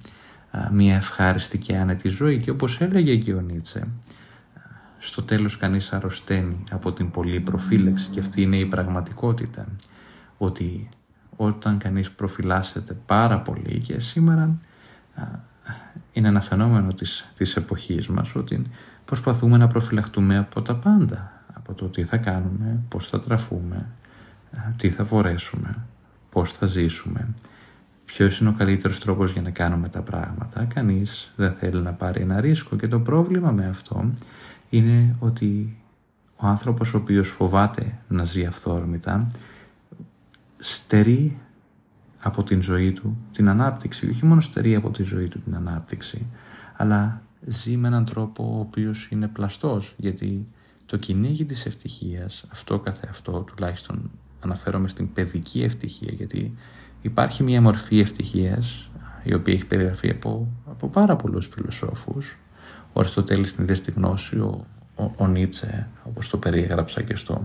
[0.72, 3.88] μια ευχάριστη και άνετη ζωή και όπως έλεγε και ο Νίτσε
[4.98, 9.66] στο τέλος κανείς αρρωσταίνει από την πολλή προφύλαξη και αυτή είναι η πραγματικότητα
[10.38, 10.88] ότι
[11.44, 14.58] όταν κανείς προφυλάσσεται πάρα πολύ και σήμερα
[16.12, 18.62] είναι ένα φαινόμενο της, της εποχής μας ότι
[19.04, 23.86] προσπαθούμε να προφυλαχτούμε από τα πάντα από το τι θα κάνουμε, πώς θα τραφούμε,
[24.76, 25.74] τι θα φορέσουμε,
[26.30, 27.28] πώς θα ζήσουμε
[28.04, 32.20] ποιος είναι ο καλύτερος τρόπος για να κάνουμε τα πράγματα; Κανείς δεν θέλει να πάρει
[32.20, 34.10] ένα ρίσκο και το πρόβλημα με αυτό
[34.70, 35.76] είναι ότι
[36.36, 39.26] ο άνθρωπος ο οποίος φοβάται να ζει αυθόρμητα
[40.60, 41.38] στερεί
[42.20, 44.08] από την ζωή του την ανάπτυξη.
[44.08, 46.26] Όχι μόνο στερεί από τη ζωή του την ανάπτυξη,
[46.76, 50.46] αλλά ζει με έναν τρόπο ο οποίος είναι πλαστός, γιατί
[50.86, 56.54] το κυνήγι της ευτυχίας, αυτό καθε αυτό, τουλάχιστον αναφέρομαι στην παιδική ευτυχία, γιατί
[57.02, 58.90] υπάρχει μια μορφή ευτυχίας,
[59.22, 62.38] η οποία έχει περιγραφεί από, από πάρα πολλούς φιλοσόφους,
[62.92, 67.40] ο Αριστοτέλης στην στη γνώση, ο, ο, ο Νίτσε, όπως το περιέγραψα και στο α,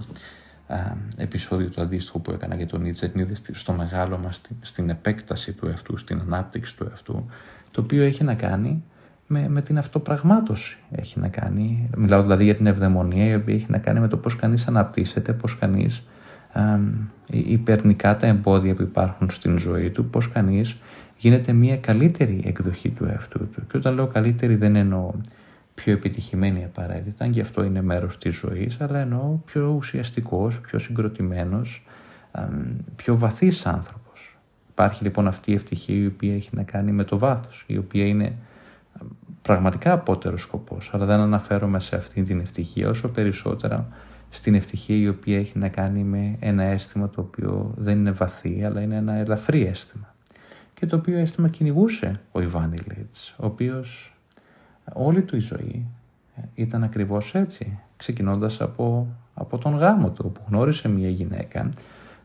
[1.18, 5.54] επεισόδιο του αντίστοιχου που έκανα για τον Νίτσε, την είδε στο μεγάλο μας, στην επέκταση
[5.54, 7.26] του εαυτού, στην ανάπτυξη του εαυτού,
[7.72, 8.84] το οποίο έχει να κάνει
[9.28, 10.78] με, με την αυτοπραγμάτωση.
[10.92, 14.18] Έχει να κάνει, μιλάω δηλαδή για την ευδαιμονία, η οποία έχει να κάνει με το
[14.18, 16.04] πώς κανείς αναπτύσσεται, πώς κανείς
[17.30, 20.78] υπερνικά τα εμπόδια που υπάρχουν στην ζωή του, πώς κανείς
[21.18, 23.68] γίνεται μια καλύτερη εκδοχή του εαυτού του.
[23.68, 25.12] Και όταν λέω καλύτερη δεν εννοώ
[25.76, 31.86] πιο επιτυχημένη απαραίτητα, και αυτό είναι μέρος της ζωής, αλλά εννοώ πιο ουσιαστικός, πιο συγκροτημένος,
[32.96, 34.38] πιο βαθύς άνθρωπος.
[34.70, 38.06] Υπάρχει λοιπόν αυτή η ευτυχία η οποία έχει να κάνει με το βάθος, η οποία
[38.06, 38.36] είναι
[39.42, 43.88] πραγματικά απότερος σκοπός, αλλά δεν αναφέρομαι σε αυτή την ευτυχία όσο περισσότερα
[44.30, 48.62] στην ευτυχία η οποία έχει να κάνει με ένα αίσθημα το οποίο δεν είναι βαθύ,
[48.66, 50.16] αλλά είναι ένα ελαφρύ αίσθημα
[50.74, 54.15] και το οποίο αίσθημα κυνηγούσε ο Ιβάνι Λίτς, ο οποίος
[54.94, 55.86] όλη του η ζωή
[56.54, 61.70] ήταν ακριβώς έτσι, ξεκινώντας από, από τον γάμο του, που γνώρισε μια γυναίκα,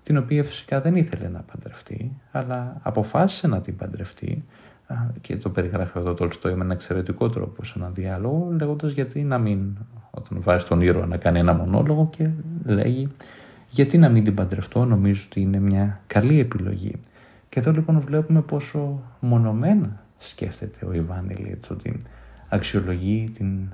[0.03, 4.44] την οποία φυσικά δεν ήθελε να παντρευτεί, αλλά αποφάσισε να την παντρευτεί
[5.20, 9.23] και το περιγράφει εδώ το Τολστόι με ένα εξαιρετικό τρόπο σε ένα διάλογο, λέγοντας γιατί
[9.23, 9.77] να μην,
[10.11, 12.31] όταν βάζει τον ήρωα να κάνει ένα μονόλογο και
[12.64, 13.09] λέγει
[13.68, 17.01] γιατί να μην την παντρευτώ, νομίζω ότι είναι μια καλή επιλογή.
[17.49, 22.03] Και εδώ λοιπόν βλέπουμε πόσο μονομένα σκέφτεται ο Ιβάν Ηλίτς ότι
[22.50, 23.72] αξιολογεί την,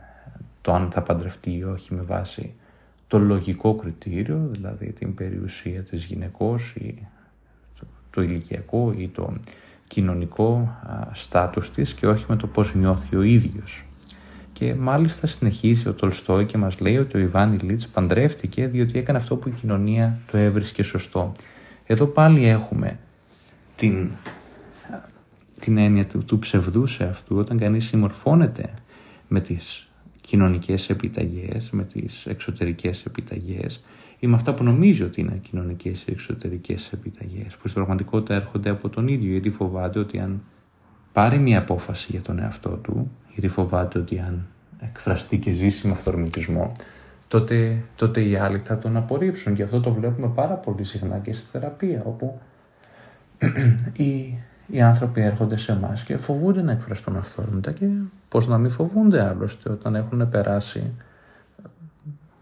[0.60, 2.52] το αν θα παντρευτεί ή όχι με βάση
[3.06, 6.94] το λογικό κριτήριο, δηλαδή την περιουσία της γυναικός ή
[7.80, 9.32] το, το ηλικιακό ή το
[9.88, 10.76] κοινωνικό
[11.12, 13.84] στάτους της και όχι με το πώς νιώθει ο ίδιος.
[14.52, 19.18] Και μάλιστα συνεχίζει ο Τολστόη και μας λέει ότι ο Ιβάν Ηλίτς παντρεύτηκε διότι έκανε
[19.18, 21.32] αυτό που η κοινωνία το έβρισκε σωστό.
[21.86, 22.98] Εδώ πάλι έχουμε
[23.76, 24.10] την,
[25.58, 28.74] την έννοια του, του ψευδού σε αυτού όταν κανείς συμμορφώνεται
[29.28, 29.88] με τις
[30.20, 33.80] κοινωνικές επιταγές, με τις εξωτερικές επιταγές
[34.18, 38.70] ή με αυτά που νομίζει ότι είναι κοινωνικές ή εξωτερικές επιταγές που στην πραγματικότητα έρχονται
[38.70, 40.42] από τον ίδιο γιατί φοβάται ότι αν
[41.12, 44.46] πάρει μια απόφαση για τον εαυτό του γιατί φοβάται ότι αν
[44.80, 46.72] εκφραστεί και ζήσει με αυθορμητισμό
[47.28, 49.54] τότε, τότε οι άλλοι θα τον απορρίψουν.
[49.54, 52.40] Και αυτό το βλέπουμε πάρα πολύ συχνά και στη θεραπεία όπου
[54.02, 57.86] οι, οι άνθρωποι έρχονται σε εμάς και φοβούνται να εκφραστούν αυθόρμητα και
[58.28, 60.92] πώς να μην φοβούνται άλλωστε όταν έχουν περάσει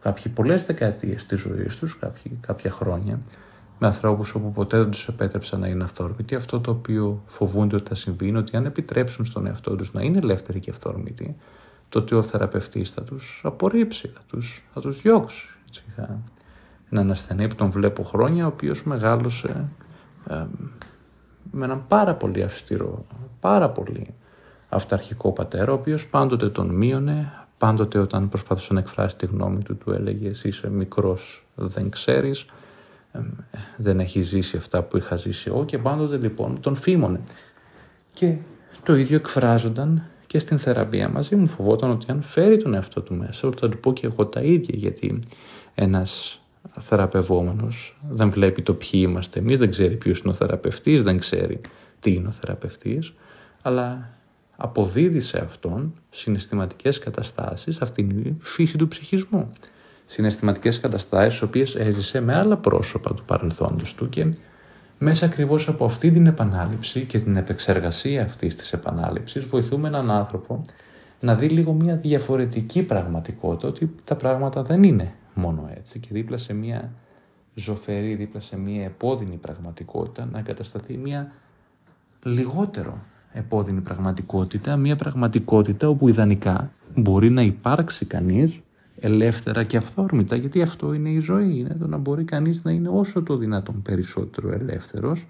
[0.03, 3.19] κάποιοι πολλές δεκαετίες της ζωής τους, κάποιοι, κάποια χρόνια,
[3.79, 6.35] με ανθρώπους όπου ποτέ δεν τους επέτρεψαν να είναι αυθόρμητοι.
[6.35, 10.03] Αυτό το οποίο φοβούνται ότι θα συμβεί είναι ότι αν επιτρέψουν στον εαυτό τους να
[10.03, 11.37] είναι ελεύθεροι και αυθόρμητοι,
[11.89, 15.47] τότε ο θεραπευτής θα τους απορρίψει, θα τους, θα τους διώξει.
[15.69, 16.19] Έτσι, είχα
[16.91, 19.69] έναν ασθενή που τον βλέπω χρόνια, ο οποίος μεγάλωσε
[20.29, 20.45] ε,
[21.55, 23.05] με έναν πάρα πολύ αυστηρό,
[23.41, 24.07] πάρα πολύ
[24.69, 29.77] αυταρχικό πατέρα, ο οποίος πάντοτε τον μείωνε, πάντοτε όταν προσπαθούσε να εκφράσει τη γνώμη του,
[29.77, 32.47] του έλεγε εσύ είσαι μικρός, δεν ξέρεις,
[33.77, 37.21] δεν έχει ζήσει αυτά που είχα ζήσει εγώ και πάντοτε λοιπόν τον φήμωνε.
[38.13, 38.37] Και
[38.83, 41.47] το ίδιο εκφράζονταν και στην θεραπεία μαζί μου.
[41.47, 44.41] Φοβόταν ότι αν φέρει τον εαυτό του μέσα, ότι θα του πω και εγώ τα
[44.41, 45.21] ίδια, γιατί
[45.75, 46.41] ένας
[46.81, 51.61] θεραπευόμενος δεν βλέπει το ποιοι είμαστε εμείς, δεν ξέρει ποιος είναι ο θεραπευτής, δεν ξέρει
[52.01, 53.15] τι είναι ο θεραπευτής,
[53.63, 54.11] αλλά
[54.57, 59.51] αποδίδει σε αυτόν συναισθηματικές καταστάσεις, αυτήν η φύση του ψυχισμού.
[60.05, 64.29] Συναισθηματικές καταστάσεις, οποίες έζησε με άλλα πρόσωπα του παρελθόντος του και
[64.99, 70.65] μέσα ακριβώς από αυτή την επανάληψη και την επεξεργασία αυτής της επανάληψης βοηθούμε έναν άνθρωπο
[71.21, 76.37] να δει λίγο μια διαφορετική πραγματικότητα, ότι τα πράγματα δεν είναι μόνο έτσι και δίπλα
[76.37, 76.93] σε μια
[77.55, 81.33] ζωφερή, δίπλα σε μια επώδυνη πραγματικότητα να εγκατασταθεί μια
[82.25, 88.61] λιγότερο επώδυνη πραγματικότητα, μια πραγματικότητα όπου ιδανικά μπορεί να υπάρξει κανείς
[89.01, 92.89] ελεύθερα και αυθόρμητα, γιατί αυτό είναι η ζωή, είναι το να μπορεί κανείς να είναι
[92.89, 95.27] όσο το δυνατόν περισσότερο ελεύθερος,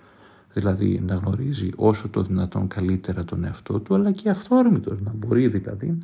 [0.52, 5.48] δηλαδή να γνωρίζει όσο το δυνατόν καλύτερα τον εαυτό του, αλλά και αυθόρμητος, να μπορεί
[5.48, 5.98] δηλαδή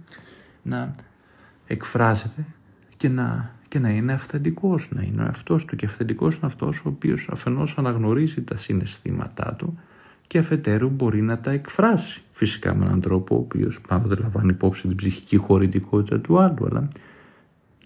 [0.62, 0.90] να
[1.66, 2.46] εκφράζεται
[2.96, 6.78] και να, και να είναι αυθεντικός, να είναι ο εαυτός του και αυθεντικός είναι αυτός
[6.78, 9.78] ο οποίος αφενός αναγνωρίζει τα συναισθήματά του
[10.26, 12.22] και αφετέρου μπορεί να τα εκφράσει.
[12.32, 16.88] Φυσικά με έναν τρόπο ο οποίος πάντοτε λαμβάνει υπόψη την ψυχική χωρητικότητα του άλλου, αλλά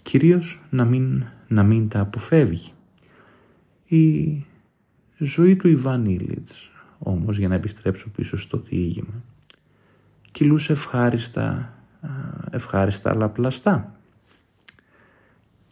[0.03, 2.73] κυρίως να μην, να μην τα αποφεύγει.
[3.85, 4.44] Η
[5.18, 9.23] ζωή του Ιβάν Ήλιτς, όμως για να επιστρέψω πίσω στο διήγημα,
[10.33, 11.75] κυλούσε ευχάριστα,
[12.51, 13.93] ευχάριστα αλλά πλαστά.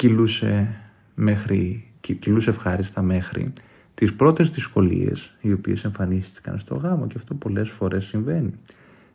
[0.03, 0.75] Κυλούσε,
[1.15, 3.53] μέχρι, κυλούσε ευχάριστα μέχρι
[3.95, 8.53] τις πρώτες δυσκολίες οι οποίες εμφανίστηκαν στο γάμο και αυτό πολλές φορές συμβαίνει.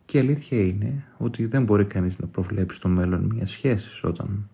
[0.04, 4.48] Και η αλήθεια είναι ότι δεν μπορεί κανείς να προβλέψει το μέλλον μια σχέση όταν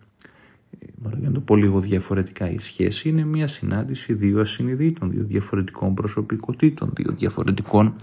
[1.19, 5.93] για να το πω λίγο διαφορετικά, η σχέση είναι μια συνάντηση δύο ασυνειδήτων, δύο διαφορετικών
[5.93, 7.95] προσωπικότητων, δύο διαφορετικών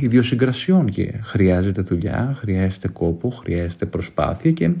[0.00, 4.74] ιδιοσυγκρασιών και χρειάζεται δουλειά, χρειάζεται κόπο, χρειάζεται προσπάθεια και ε,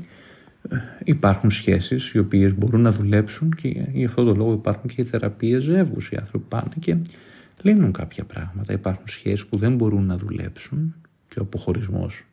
[1.04, 5.04] υπάρχουν σχέσεις οι οποίες μπορούν να δουλέψουν και γι' αυτό το λόγο υπάρχουν και οι
[5.04, 6.10] θεραπείες ζεύγους.
[6.10, 6.96] Οι άνθρωποι πάνε και
[7.62, 8.72] λύνουν κάποια πράγματα.
[8.72, 10.94] Υπάρχουν σχέσεις που δεν μπορούν να δουλέψουν
[11.28, 12.24] και ο αποχωρισμός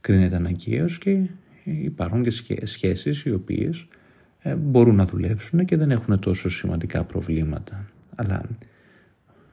[0.00, 1.22] κρίνεται αναγκαίος και
[1.64, 3.86] υπάρχουν και σχέσεις οι οποίες
[4.42, 7.86] ε, μπορούν να δουλέψουν και δεν έχουν τόσο σημαντικά προβλήματα.
[8.14, 8.42] Αλλά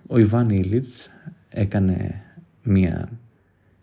[0.07, 1.09] ο Ιβάν Ήλιτς
[1.49, 2.21] έκανε
[2.63, 3.09] μια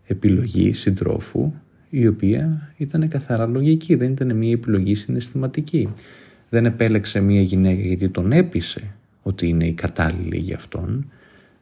[0.04, 1.52] επιλογή συντρόφου
[1.94, 5.88] η οποία ήταν καθαρά λογική, δεν ήταν μια επιλογή συναισθηματική.
[6.48, 11.10] Δεν επέλεξε μια γυναίκα γιατί τον έπεισε ότι είναι η κατάλληλη για αυτόν.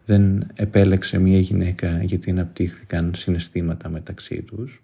[0.04, 4.82] Δεν επέλεξε μια γυναίκα γιατί αναπτύχθηκαν συναισθήματα μεταξύ τους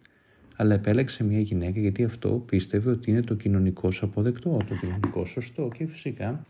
[0.56, 5.70] αλλά επέλεξε μια γυναίκα γιατί αυτό πίστευε ότι είναι το κοινωνικό αποδεκτό, το κοινωνικό σωστό
[5.76, 6.42] και φυσικά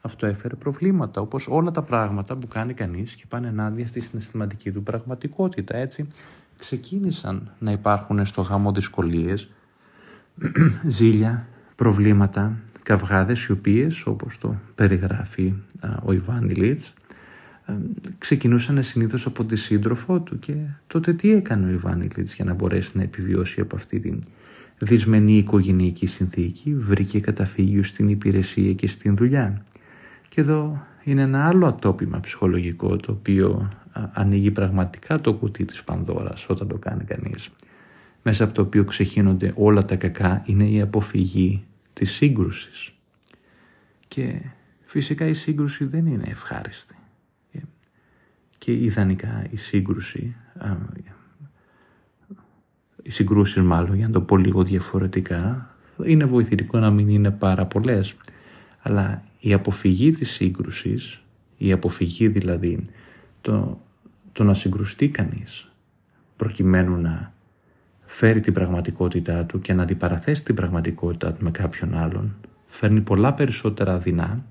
[0.00, 4.72] αυτό έφερε προβλήματα όπως όλα τα πράγματα που κάνει κανείς και πάνε ενάντια στη συναισθηματική
[4.72, 5.76] του πραγματικότητα.
[5.76, 6.06] Έτσι
[6.60, 9.50] ξεκίνησαν να υπάρχουν στο γάμο δυσκολίες,
[10.86, 11.46] ζήλια,
[11.76, 15.54] προβλήματα, καυγάδες οι οποίες όπως το περιγράφει
[16.04, 16.92] ο Ιβάν Ηλίτς
[18.18, 20.54] ξεκινούσαν συνήθως από τη σύντροφό του και
[20.86, 24.22] τότε τι έκανε ο Ιβάνιλιτς για να μπορέσει να επιβιώσει από αυτή την
[24.78, 29.62] δυσμενή οικογενειακή συνθήκη, βρήκε καταφύγιο στην υπηρεσία και στην δουλειά.
[30.28, 33.68] Και εδώ είναι ένα άλλο ατόπιμα ψυχολογικό το οποίο
[34.12, 37.48] ανοίγει πραγματικά το κουτί της Πανδώρας όταν το κάνει κανείς.
[38.22, 42.92] Μέσα από το οποίο ξεχύνονται όλα τα κακά είναι η αποφυγή της σύγκρουσης.
[44.08, 44.40] Και
[44.84, 46.94] φυσικά η σύγκρουση δεν είναι ευχάριστη
[48.60, 50.36] και ιδανικά η σύγκρουση,
[53.02, 57.66] οι συγκρούσεις μάλλον για να το πω λίγο διαφορετικά, είναι βοηθητικό να μην είναι πάρα
[57.66, 58.14] πολλές.
[58.82, 61.20] αλλά η αποφυγή της σύγκρουσης,
[61.56, 62.84] η αποφυγή δηλαδή
[63.40, 63.80] το,
[64.32, 65.70] το να συγκρουστεί κανείς
[66.36, 67.32] προκειμένου να
[68.04, 72.34] φέρει την πραγματικότητά του και να αντιπαραθέσει την πραγματικότητά του με κάποιον άλλον,
[72.66, 74.44] φέρνει πολλά περισσότερα δεινά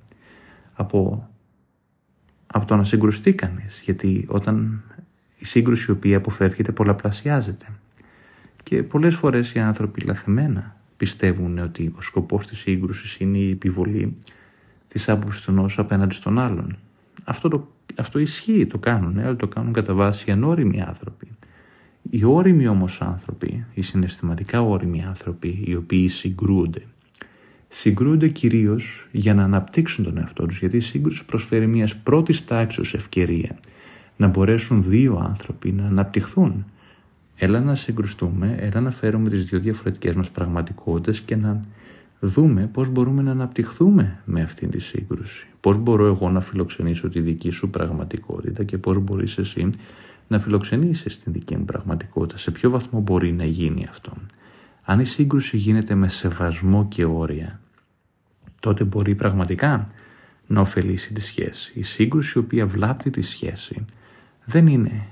[0.74, 1.30] από
[2.52, 4.84] από το να συγκρουστεί κανείς, γιατί όταν
[5.38, 7.66] η σύγκρουση η οποία αποφεύγεται πολλαπλασιάζεται.
[8.64, 14.18] Και πολλές φορές οι άνθρωποι λαθεμένα πιστεύουν ότι ο σκοπός της σύγκρουσης είναι η επιβολή
[14.90, 16.78] της άποψης του νόσου απέναντι στον άλλον.
[17.24, 21.28] Αυτό, το, αυτό ισχύει, το κάνουν, αλλά το κάνουν κατά βάση οι ανώριμοι άνθρωποι.
[22.10, 26.82] Οι όριμοι όμως άνθρωποι, οι συναισθηματικά όριμοι άνθρωποι, οι οποίοι συγκρούονται,
[27.68, 32.94] συγκρούνται κυρίως για να αναπτύξουν τον εαυτό τους, γιατί η σύγκρουση προσφέρει μιας πρώτης τάξης
[32.94, 33.58] ευκαιρία
[34.18, 36.66] να μπορέσουν δύο άνθρωποι να αναπτυχθούν.
[37.36, 41.62] Έλα να συγκρουστούμε, έλα να φέρουμε τις δύο διαφορετικές μας πραγματικότητες και να
[42.20, 45.48] δούμε πώς μπορούμε να αναπτυχθούμε με αυτήν τη σύγκρουση.
[45.60, 49.70] Πώς μπορώ εγώ να φιλοξενήσω τη δική σου πραγματικότητα και πώς μπορείς εσύ
[50.28, 52.38] να φιλοξενήσεις την δική μου πραγματικότητα.
[52.38, 54.14] Σε ποιο βαθμό μπορεί να γίνει αυτό.
[54.84, 57.60] Αν η σύγκρουση γίνεται με σεβασμό και όρια,
[58.62, 59.88] τότε μπορεί πραγματικά
[60.48, 61.72] να ωφελήσει τη σχέση.
[61.76, 63.86] Η σύγκρουση η οποία βλάπτει τη σχέση
[64.46, 65.06] δεν είναι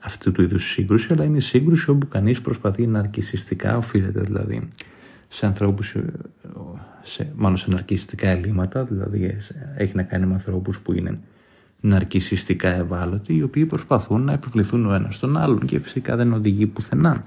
[0.00, 4.68] αυτού του είδους σύγκρουση, αλλά είναι η σύγκρουση όπου κανείς προσπαθεί ναρκισιστικά, οφείλεται δηλαδή
[5.28, 5.96] σε ανθρώπους,
[7.02, 9.36] σε, μάλλον σε ναρκιστικά ελλείμματα, δηλαδή
[9.76, 11.18] έχει να κάνει με ανθρώπους που είναι
[11.80, 16.66] ναρκισιστικά ευάλωτοι, οι οποίοι προσπαθούν να επιβληθούν ο ένας στον άλλον και φυσικά δεν οδηγεί
[16.66, 17.22] πουθενά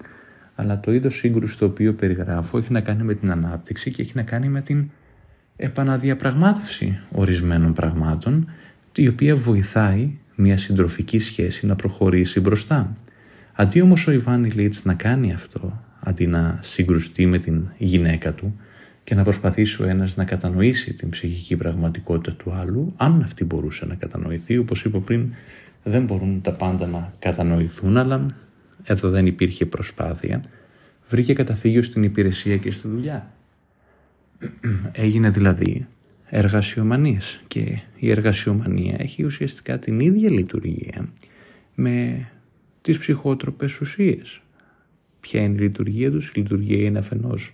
[0.62, 4.12] αλλά το είδος σύγκρουση το οποίο περιγράφω έχει να κάνει με την ανάπτυξη και έχει
[4.16, 4.90] να κάνει με την
[5.56, 8.50] επαναδιαπραγμάτευση ορισμένων πραγμάτων
[8.96, 12.96] η οποία βοηθάει μια συντροφική σχέση να προχωρήσει μπροστά.
[13.54, 18.60] Αντί όμως ο Ιβάνι Λίτς να κάνει αυτό, αντί να συγκρουστεί με την γυναίκα του
[19.04, 23.86] και να προσπαθήσει ο ένας να κατανοήσει την ψυχική πραγματικότητα του άλλου, αν αυτή μπορούσε
[23.86, 25.34] να κατανοηθεί, όπως είπα πριν,
[25.84, 28.26] δεν μπορούν τα πάντα να κατανοηθούν, αλλά
[28.84, 30.42] εδώ δεν υπήρχε προσπάθεια.
[31.08, 33.32] Βρήκε καταφύγιο στην υπηρεσία και στη δουλειά.
[34.92, 35.88] Έγινε δηλαδή
[36.26, 41.10] εργασιομανής και η εργασιομανία έχει ουσιαστικά την ίδια λειτουργία
[41.76, 42.28] με
[42.82, 44.41] τις ψυχότροπες ουσίες.
[45.22, 47.54] Ποια είναι η λειτουργία τους, η λειτουργία είναι αφενός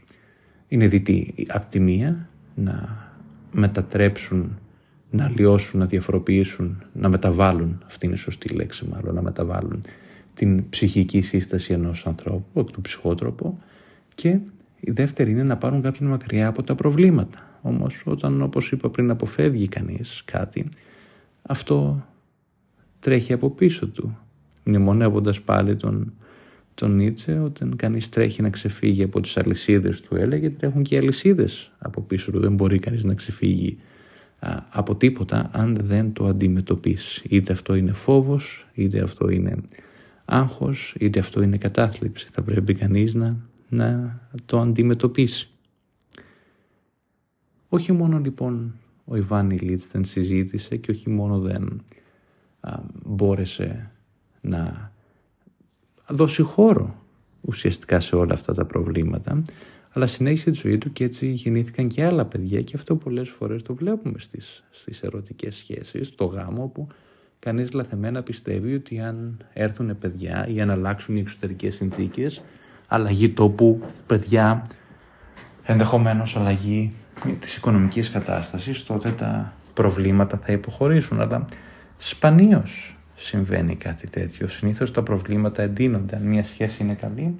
[0.68, 3.06] είναι δυτή από τη μία να
[3.52, 4.60] μετατρέψουν,
[5.10, 9.82] να αλλοιώσουν, να διαφοροποιήσουν, να μεταβάλουν, αυτή είναι η σωστή λέξη μάλλον, να μεταβάλουν
[10.34, 13.60] την ψυχική σύσταση ενός ανθρώπου, εκ του ψυχότροπο
[14.16, 14.40] και
[14.80, 17.60] η δεύτερη είναι να πάρουν κάποιον μακριά από τα προβλήματα.
[17.62, 20.66] Όμως όταν όπως είπα πριν αποφεύγει κανείς κάτι,
[21.42, 22.06] αυτό
[23.00, 24.18] τρέχει από πίσω του,
[24.64, 26.14] μνημονεύοντας πάλι τον,
[26.78, 30.98] τον Νίτσε όταν κανείς τρέχει να ξεφύγει από τις αλυσίδες του έλεγε τρέχουν και οι
[30.98, 32.40] αλυσίδες από πίσω του.
[32.40, 33.78] Δεν μπορεί κανείς να ξεφύγει
[34.70, 37.24] από τίποτα αν δεν το αντιμετωπίσεις.
[37.30, 39.56] Είτε αυτό είναι φόβος είτε αυτό είναι
[40.26, 42.28] άγχος είτε αυτό είναι κατάθλιψη.
[42.32, 43.36] Θα πρέπει κανείς να,
[43.70, 45.50] να το αντιμετωπίσει.
[47.70, 48.74] Όχι μόνο λοιπόν
[49.06, 51.82] ο Ιβάνι Λίτς δεν συζήτησε και όχι μόνο δεν
[53.04, 53.92] μπόρεσε
[54.42, 54.92] να
[56.10, 56.96] δώσει χώρο
[57.42, 59.42] ουσιαστικά σε όλα αυτά τα προβλήματα,
[59.92, 63.62] αλλά συνέχισε τη ζωή του και έτσι γεννήθηκαν και άλλα παιδιά και αυτό πολλές φορές
[63.62, 66.88] το βλέπουμε στις, στις ερωτικές σχέσεις, το γάμο που
[67.40, 72.42] κανείς λαθεμένα πιστεύει ότι αν έρθουν παιδιά ή αν αλλάξουν οι εξωτερικές συνθήκες,
[72.88, 74.68] αλλαγή τόπου, παιδιά,
[75.64, 76.94] ενδεχομένως αλλαγή
[77.40, 81.46] της οικονομικής κατάστασης, τότε τα προβλήματα θα υποχωρήσουν, αλλά
[81.98, 84.48] σπανίως συμβαίνει κάτι τέτοιο.
[84.48, 86.16] Συνήθως τα προβλήματα εντείνονται.
[86.16, 87.36] Αν μια σχέση είναι καλή,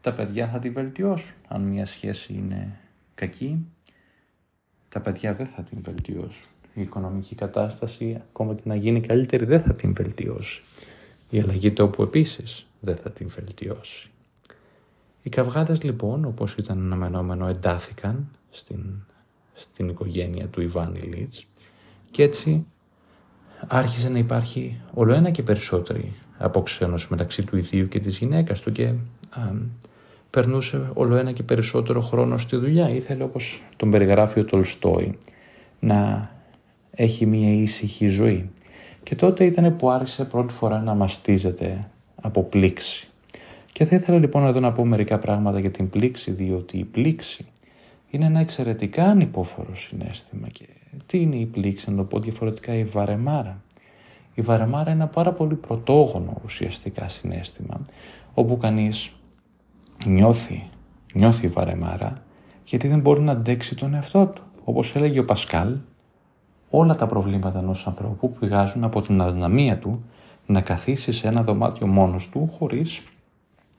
[0.00, 1.34] τα παιδιά θα τη βελτιώσουν.
[1.48, 2.78] Αν μια σχέση είναι
[3.14, 3.66] κακή,
[4.88, 6.46] τα παιδιά δεν θα την βελτιώσουν.
[6.74, 10.62] Η οικονομική κατάσταση, ακόμα και να γίνει καλύτερη, δεν θα την βελτιώσει.
[11.30, 14.10] Η αλλαγή τόπου επίσης δεν θα την βελτιώσει.
[15.22, 18.80] Οι καυγάδες λοιπόν, όπως ήταν αναμενόμενο, εντάθηκαν στην,
[19.54, 21.46] στην οικογένεια του Ιβάνι Λίτς
[22.10, 22.66] και έτσι
[23.66, 28.72] άρχισε να υπάρχει όλο ένα και περισσότερη αποξένωση μεταξύ του ιδίου και της γυναίκας του
[28.72, 28.86] και
[29.30, 29.40] α,
[30.30, 32.88] περνούσε όλο ένα και περισσότερο χρόνο στη δουλειά.
[32.88, 35.18] Ήθελε όπως τον περιγράφει ο Τολστόη
[35.78, 36.30] να
[36.90, 38.50] έχει μία ήσυχη ζωή.
[39.02, 43.08] Και τότε ήταν που άρχισε πρώτη φορά να μαστίζεται από πλήξη.
[43.72, 47.46] Και θα ήθελα λοιπόν εδώ να πω μερικά πράγματα για την πλήξη, διότι η πλήξη
[48.10, 50.64] είναι ένα εξαιρετικά ανυπόφορο συνέστημα και
[51.06, 53.62] τι είναι η πλήξη, να το πω διαφορετικά, η βαρεμάρα.
[54.34, 57.80] Η βαρεμάρα είναι ένα πάρα πολύ πρωτόγονο ουσιαστικά συνέστημα,
[58.34, 59.12] όπου κανείς
[60.06, 60.70] νιώθει,
[61.14, 62.12] νιώθει βαρεμάρα,
[62.64, 64.42] γιατί δεν μπορεί να αντέξει τον εαυτό του.
[64.64, 65.76] Όπως έλεγε ο Πασκάλ,
[66.70, 70.04] όλα τα προβλήματα ενός ανθρώπου πηγάζουν από την αδυναμία του
[70.46, 73.02] να καθίσει σε ένα δωμάτιο μόνος του χωρίς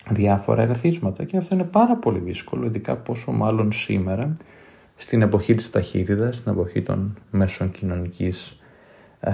[0.10, 4.34] διάφορα ερεθίσματα και αυτό είναι πάρα πολύ δύσκολο, ειδικά πόσο μάλλον σήμερα
[4.96, 8.60] στην εποχή της ταχύτητας, στην εποχή των μέσων κοινωνικής
[9.20, 9.32] ε,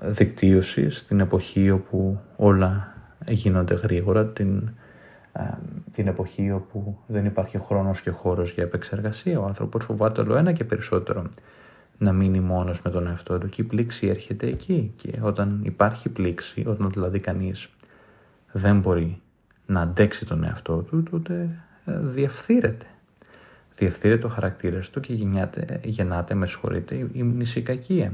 [0.00, 2.94] δικτύωσης, στην εποχή όπου όλα
[3.28, 4.70] γίνονται γρήγορα, την,
[5.32, 5.42] ε,
[5.92, 9.40] την εποχή όπου δεν υπάρχει χρόνος και χώρος για επεξεργασία.
[9.40, 11.28] Ο άνθρωπος φοβάται όλο ένα και περισσότερο
[11.98, 16.08] να μείνει μόνος με τον εαυτό του και η πλήξη έρχεται εκεί και όταν υπάρχει
[16.08, 17.68] πλήξη, όταν δηλαδή κανείς
[18.52, 19.20] δεν μπορεί
[19.66, 21.48] να αντέξει τον εαυτό του, τότε
[21.84, 22.86] ε, διαφθείρεται
[23.76, 28.12] διευθύνεται το χαρακτήρα του και γεννάται, γεννάται με συγχωρείτε, η μνησικακία.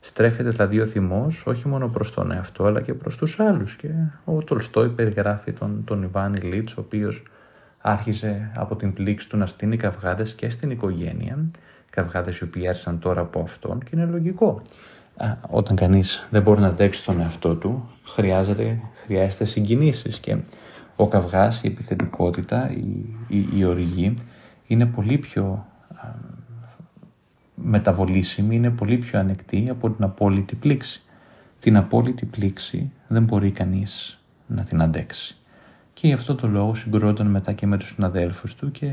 [0.00, 3.76] Στρέφεται δηλαδή ο θυμός όχι μόνο προς τον εαυτό αλλά και προς τους άλλους.
[3.76, 3.88] Και
[4.24, 7.22] ο Τολστόη περιγράφει τον, τον Ιβάνι Λίτ, ο οποίος
[7.78, 11.38] άρχισε από την πλήξη του να στείνει καυγάδες και στην οικογένεια.
[11.90, 14.62] Καυγάδες οι οποίοι άρχισαν τώρα από αυτόν και είναι λογικό.
[15.50, 20.18] όταν κανείς δεν μπορεί να αντέξει τον εαυτό του, χρειάζεται, χρειάζεται συγκινήσεις.
[20.18, 20.36] Και
[20.96, 22.84] ο καυγάς, η επιθετικότητα, η,
[23.28, 24.14] η, η οργή
[24.66, 25.66] είναι πολύ πιο
[27.54, 31.02] μεταβολήσιμη, είναι πολύ πιο ανεκτή από την απόλυτη πλήξη.
[31.60, 35.36] Την απόλυτη πλήξη δεν μπορεί κανείς να την αντέξει.
[35.92, 38.92] Και γι' αυτό το λόγο συγκρόταν μετά και με τους συναδέλφους του και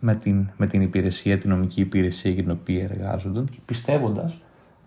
[0.00, 4.40] με την, με την υπηρεσία, την νομική υπηρεσία για την οποία εργάζονταν και πιστεύοντας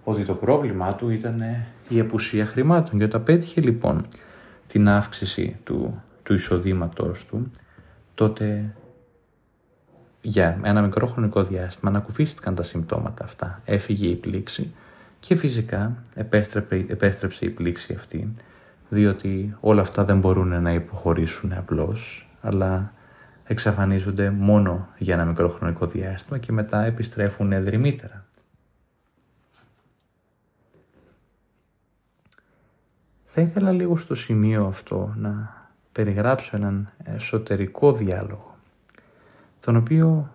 [0.04, 1.44] ότι το πρόβλημά του ήταν
[1.90, 3.00] η απουσία χρημάτων.
[3.00, 4.06] Και όταν πέτυχε λοιπόν
[4.68, 7.52] την αύξηση του, του εισοδήματός του,
[8.16, 8.76] τότε
[10.22, 13.62] για ένα μικρό χρονικό διάστημα ανακουφίστηκαν τα συμπτώματα αυτά.
[13.66, 14.74] Έφυγε η πλήξη
[15.20, 18.34] και φυσικά επέστρεψε, επέστρεψε η πλήξη αυτή
[18.90, 22.94] διότι όλα αυτά δεν μπορούν να υποχωρήσουν απλώς αλλά
[23.44, 28.26] εξαφανίζονται μόνο για ένα μικρό χρονικό διάστημα και μετά επιστρέφουν εδρυμύτερα.
[33.26, 35.56] Θα ήθελα λίγο στο σημείο αυτό να
[35.92, 38.51] περιγράψω έναν εσωτερικό διάλογο,
[39.62, 40.30] τον οποίο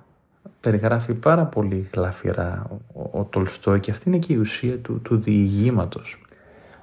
[0.61, 5.17] περιγράφει πάρα πολύ γλαφυρά ο, ο Τολστόη και αυτή είναι και η ουσία του, του
[5.17, 6.21] διηγήματος.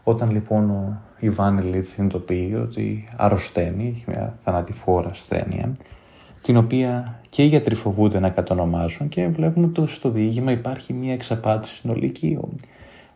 [0.04, 5.72] Όταν λοιπόν ο Ιβάν Λίτς συνειδητοποιεί ότι αρρωσταίνει, έχει μια θανατηφόρα ασθένεια,
[6.42, 11.14] την οποία και οι γιατροί φοβούνται να κατονομάσουν και βλέπουμε ότι στο διήγημα υπάρχει μια
[11.14, 12.38] εξαπάτηση συνολική.
[12.42, 12.50] Ο,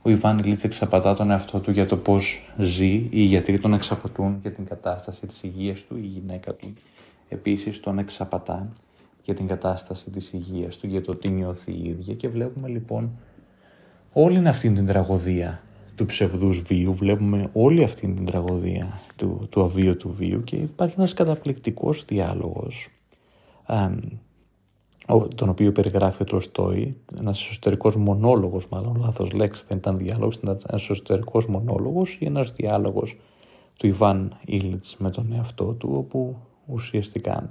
[0.01, 4.37] ο Ιβάν Λίτς εξαπατά τον εαυτό του για το πώς ζει, οι γιατροί τον εξαπατούν
[4.41, 6.73] για την κατάσταση της υγείας του, η γυναίκα του
[7.29, 8.69] επίσης τον εξαπατά
[9.27, 12.13] για την κατάσταση της υγείας του, για το τι νιώθει η ίδια.
[12.13, 13.11] Και βλέπουμε λοιπόν
[14.13, 15.61] όλη αυτή την τραγωδία
[15.95, 20.43] του ψευδούς βίου, βλέπουμε όλη αυτή την τραγωδία του, του αβίωτου βίου.
[20.43, 22.89] Και υπάρχει ένας καταπληκτικός διάλογος
[25.35, 30.59] τον οποίο περιγράφει ο Τολστόη, ένας εσωτερικός μονόλογος, μάλλον λάθος λέξη, δεν ήταν διάλογος, ήταν
[30.69, 33.17] ένας εσωτερικός μονόλογος ή ένας διάλογος
[33.77, 37.45] του Ιβάν Ήλιτς με τον εαυτό του, όπου ουσιαστικά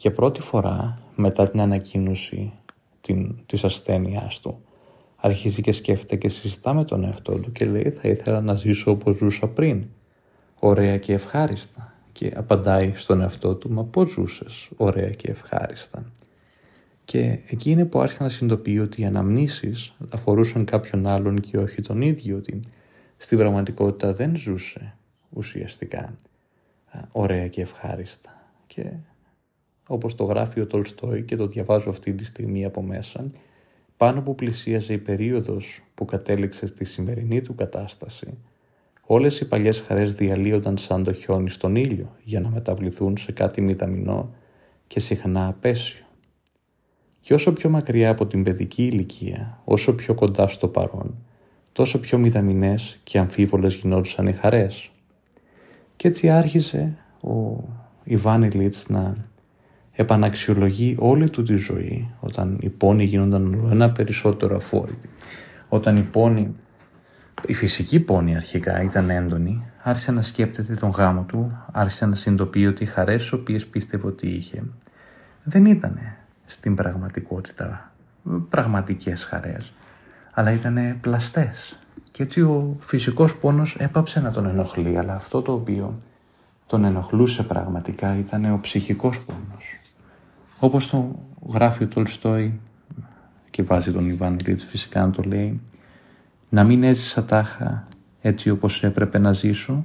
[0.00, 2.52] για πρώτη φορά μετά την ανακοίνωση
[3.00, 4.60] την, της ασθένειάς του
[5.16, 8.90] αρχίζει και σκέφτεται και συζητά με τον εαυτό του και λέει θα ήθελα να ζήσω
[8.90, 9.86] όπως ζούσα πριν,
[10.58, 16.12] ωραία και ευχάριστα και απαντάει στον εαυτό του «Μα πώς ζούσες ωραία και ευχάριστα»
[17.04, 21.80] Και εκεί είναι που άρχισε να συνειδητοποιεί ότι οι αναμνήσεις αφορούσαν κάποιον άλλον και όχι
[21.80, 22.60] τον ίδιο, ότι
[23.16, 24.94] στην πραγματικότητα δεν ζούσε
[25.30, 26.16] ουσιαστικά
[27.12, 28.50] ωραία και ευχάριστα.
[28.66, 28.92] Και
[29.90, 33.30] όπως το γράφει ο Τολστόη και το διαβάζω αυτή τη στιγμή από μέσα,
[33.96, 38.38] πάνω που πλησίαζε η περίοδος που κατέληξε στη σημερινή του κατάσταση,
[39.06, 43.60] όλες οι παλιές χαρές διαλύονταν σαν το χιόνι στον ήλιο για να μεταβληθούν σε κάτι
[43.60, 44.34] μηταμινό
[44.86, 46.04] και συχνά απέσιο.
[47.20, 51.14] Και όσο πιο μακριά από την παιδική ηλικία, όσο πιο κοντά στο παρόν,
[51.72, 54.90] τόσο πιο μηδαμινές και αμφίβολες γινόντουσαν οι χαρές.
[55.96, 57.64] Και έτσι άρχισε ο
[58.04, 59.14] Ιβάν Λίτς να
[59.98, 65.08] επαναξιολογεί όλη του τη ζωή όταν οι πόνοι γίνονταν ένα περισσότερο αφόρητοι.
[65.68, 66.52] Όταν οι πόνοι,
[67.46, 72.66] η φυσική πόνη αρχικά ήταν έντονη, άρχισε να σκέπτεται τον γάμο του, άρχισε να συνειδητοποιεί
[72.68, 74.62] ότι οι χαρές τις οποίες πίστευε ότι είχε
[75.42, 75.98] δεν ήταν
[76.46, 77.92] στην πραγματικότητα
[78.48, 79.72] πραγματικές χαρές
[80.32, 81.78] αλλά ήταν πλαστές
[82.10, 85.98] και έτσι ο φυσικός πόνος έπαψε να τον ενοχλεί αλλά αυτό το οποίο
[86.66, 89.77] τον ενοχλούσε πραγματικά ήταν ο ψυχικός πόνος
[90.58, 92.60] όπως το γράφει ο Τολστόη
[93.50, 95.60] και βάζει τον Ιβάν Λίτς φυσικά να το λέει
[96.48, 97.88] να μην έζησα τάχα
[98.20, 99.84] έτσι όπως έπρεπε να ζήσω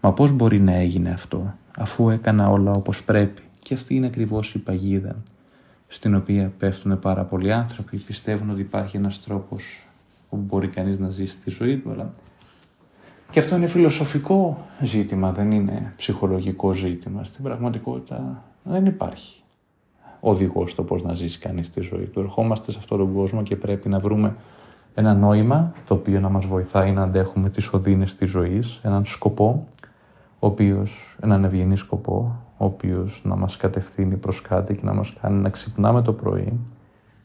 [0.00, 4.54] μα πώς μπορεί να έγινε αυτό αφού έκανα όλα όπως πρέπει και αυτή είναι ακριβώς
[4.54, 5.16] η παγίδα
[5.88, 9.86] στην οποία πέφτουν πάρα πολλοί άνθρωποι, πιστεύουν ότι υπάρχει ένας τρόπος
[10.28, 12.10] που μπορεί κανείς να ζήσει τη ζωή του, αλλά
[13.30, 17.24] και αυτό είναι φιλοσοφικό ζήτημα, δεν είναι ψυχολογικό ζήτημα.
[17.24, 19.42] Στην πραγματικότητα δεν υπάρχει
[20.30, 22.20] οδηγός στο πώς να ζήσει κανείς τη ζωή του.
[22.20, 24.36] Ερχόμαστε σε αυτόν τον κόσμο και πρέπει να βρούμε
[24.94, 29.66] ένα νόημα το οποίο να μας βοηθάει να αντέχουμε τις οδύνες της ζωής, έναν σκοπό,
[30.38, 35.12] ο οποίος, έναν ευγενή σκοπό, ο οποίος να μας κατευθύνει προς κάτι και να μας
[35.20, 36.60] κάνει να ξυπνάμε το πρωί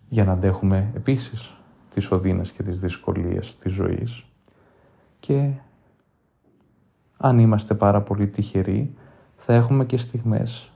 [0.10, 1.54] για να αντέχουμε επίσης
[1.90, 4.26] τις οδύνες και τις δυσκολίες της ζωής
[5.20, 5.50] και
[7.18, 8.94] αν είμαστε πάρα πολύ τυχεροί
[9.36, 10.72] θα έχουμε και στιγμές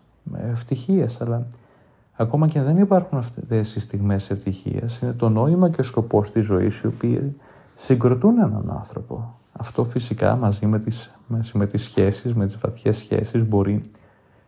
[0.51, 1.47] ευτυχίες αλλά
[2.15, 6.29] ακόμα και αν δεν υπάρχουν αυτές οι στιγμές ευτυχίας είναι το νόημα και ο σκοπός
[6.29, 7.35] της ζωής οι οποίοι
[7.75, 9.39] συγκροτούν έναν άνθρωπο.
[9.51, 11.11] Αυτό φυσικά μαζί με τις,
[11.53, 13.81] με τις σχέσεις, με τις βαθιές σχέσεις μπορεί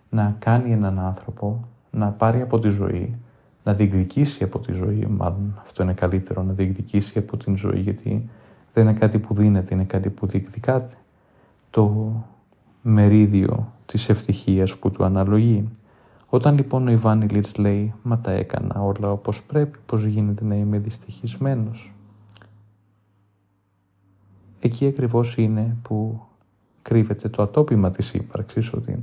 [0.10, 3.18] να κάνει έναν άνθρωπο να πάρει από τη ζωή,
[3.64, 8.30] να διεκδικήσει από τη ζωή, μάλλον αυτό είναι καλύτερο, να διεκδικήσει από την ζωή, γιατί
[8.74, 10.94] δεν είναι κάτι που δίνεται, είναι κάτι που διεκδικάται.
[11.70, 12.12] Το
[12.82, 15.70] μερίδιο της ευτυχίας που του αναλογεί.
[16.30, 20.56] Όταν λοιπόν ο Ιβάν Ηλίτς λέει «Μα τα έκανα όλα όπως πρέπει, πώς γίνεται να
[20.56, 21.94] είμαι δυστυχισμένος».
[24.60, 26.22] Εκεί ακριβώς είναι που
[26.82, 29.02] κρύβεται το ατόπιμα της ύπαρξης, ότι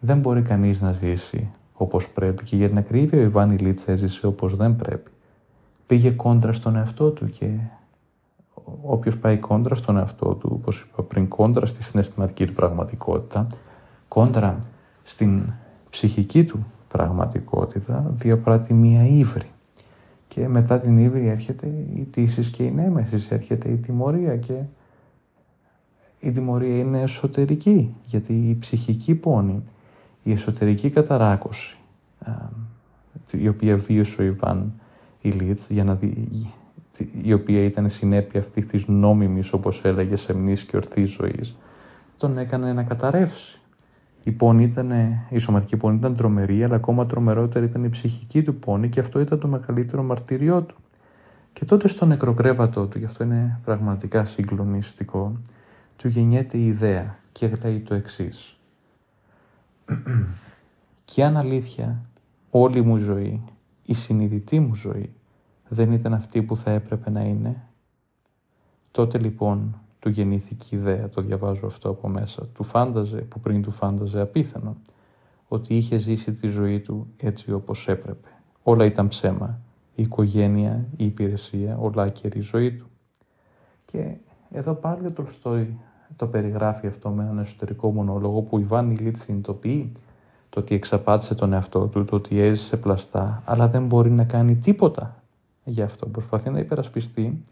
[0.00, 4.26] δεν μπορεί κανείς να ζήσει όπως πρέπει και για την ακρίβεια ο Ιβάν Ηλίτς έζησε
[4.26, 5.10] όπως δεν πρέπει.
[5.86, 7.58] Πήγε κόντρα στον εαυτό του και
[8.82, 13.46] όποιος πάει κόντρα στον εαυτό του, όπως είπα πριν, κόντρα στη συναισθηματική του πραγματικότητα,
[14.08, 14.58] κόντρα
[15.02, 15.52] στην
[15.96, 19.50] ψυχική του πραγματικότητα διαπράττει μία ύβρη.
[20.28, 24.60] Και μετά την ύβρη έρχεται η τύσης και η νέμεσης, έρχεται η τιμωρία και
[26.20, 29.62] η τιμωρία είναι εσωτερική, γιατί η ψυχική πόνη,
[30.22, 31.76] η εσωτερική καταράκωση,
[33.32, 34.72] η οποία βίωσε ο Ιβάν
[35.20, 36.28] Ηλίτς, για να δει,
[37.22, 41.56] η οποία ήταν συνέπεια αυτής της νόμιμης, όπως έλεγε, σεμνής και ορθής ζωής,
[42.16, 43.60] τον έκανε να καταρρεύσει.
[44.26, 44.90] Η, πόνη ήταν,
[45.28, 49.20] η σωματική πόνη ήταν τρομερή, αλλά ακόμα τρομερότερη ήταν η ψυχική του πόνη και αυτό
[49.20, 50.74] ήταν το μεγαλύτερο μαρτυριό του.
[51.52, 55.40] Και τότε στο νεκροκρέβατό του, γι' αυτό είναι πραγματικά συγκλονιστικό,
[55.96, 58.58] του γεννιέται η ιδέα και λέει το εξής.
[61.04, 62.02] και αν αλήθεια
[62.50, 63.42] όλη μου ζωή,
[63.82, 65.12] η συνειδητή μου ζωή,
[65.68, 67.62] δεν ήταν αυτή που θα έπρεπε να είναι,
[68.90, 73.62] τότε λοιπόν του γεννήθηκε η ιδέα, το διαβάζω αυτό από μέσα, του φάνταζε, που πριν
[73.62, 74.76] του φάνταζε απίθανο,
[75.48, 78.28] ότι είχε ζήσει τη ζωή του έτσι όπως έπρεπε.
[78.62, 79.60] Όλα ήταν ψέμα,
[79.94, 82.86] η οικογένεια, η υπηρεσία, όλα και η ζωή του.
[83.84, 84.16] Και
[84.50, 85.78] εδώ πάλι ο Τολστόη
[86.16, 89.92] το περιγράφει αυτό με έναν εσωτερικό μονόλογο που η Βάνη Λίτ συνειδητοποιεί
[90.50, 94.56] το ότι εξαπάτησε τον εαυτό του, το ότι έζησε πλαστά, αλλά δεν μπορεί να κάνει
[94.56, 95.22] τίποτα
[95.64, 96.06] για αυτό.
[96.06, 97.44] Προσπαθεί να υπερασπιστεί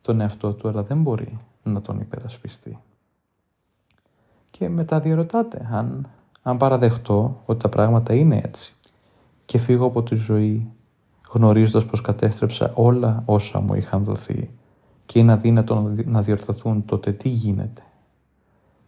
[0.00, 1.38] τον εαυτό του, αλλά δεν μπορεί
[1.72, 2.78] να τον υπερασπιστεί.
[4.50, 6.08] Και μετά διαρωτάται αν,
[6.42, 8.74] αν παραδεχτώ ότι τα πράγματα είναι έτσι
[9.44, 10.70] και φύγω από τη ζωή
[11.28, 14.50] γνωρίζοντας πως κατέστρεψα όλα όσα μου είχαν δοθεί
[15.06, 17.82] και είναι αδύνατο να διορθωθούν τότε τι γίνεται;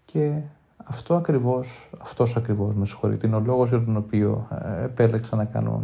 [0.05, 0.41] Και
[0.85, 5.45] αυτό ακριβώς, αυτός ακριβώς με συγχωρείτε, είναι ο λόγος για τον οποίο ε, επέλεξα να
[5.45, 5.83] κάνω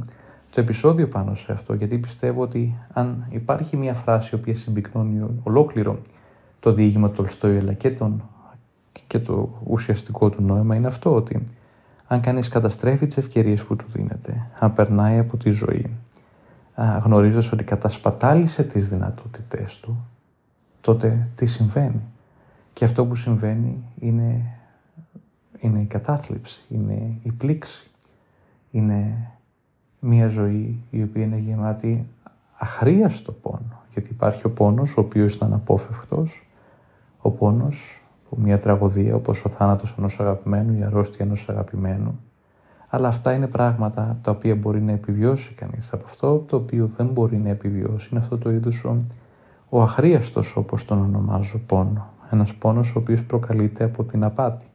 [0.50, 5.40] το επεισόδιο πάνω σε αυτό, γιατί πιστεύω ότι αν υπάρχει μια φράση η οποία συμπυκνώνει
[5.42, 5.98] ολόκληρο
[6.66, 8.22] το διήγημα του Τολστόη αλλά και, τον,
[9.06, 11.42] και το ουσιαστικό του νόημα είναι αυτό ότι
[12.06, 15.90] αν κανείς καταστρέφει τις ευκαιρίες που του δίνεται, αν περνάει από τη ζωή,
[17.02, 20.04] γνωρίζοντας ότι κατασπατάλησε τις δυνατότητές του,
[20.80, 22.00] τότε τι συμβαίνει;
[22.72, 24.44] Και αυτό που συμβαίνει είναι,
[25.58, 27.90] είναι η κατάθλιψη, είναι η πλήξη,
[28.70, 29.30] είναι
[30.00, 32.06] μια ζωή η οποία είναι γεμάτη
[32.58, 33.82] αχρίαστο πόνο.
[33.92, 36.40] Γιατί υπάρχει ο πόνος ο οποίος ήταν απόφευκτος,
[37.26, 42.20] ο πόνος που μια τραγωδία όπως ο θάνατος ενός αγαπημένου, η αρρώστια ενός αγαπημένου.
[42.88, 45.92] Αλλά αυτά είναι πράγματα τα οποία μπορεί να επιβιώσει κανείς.
[45.92, 48.96] Από αυτό το οποίο δεν μπορεί να επιβιώσει είναι αυτό το είδους ο,
[49.68, 52.08] ο αχρίαστος όπως τον ονομάζω πόνο.
[52.30, 54.66] Ένας πόνος ο οποίος προκαλείται από την απάτη.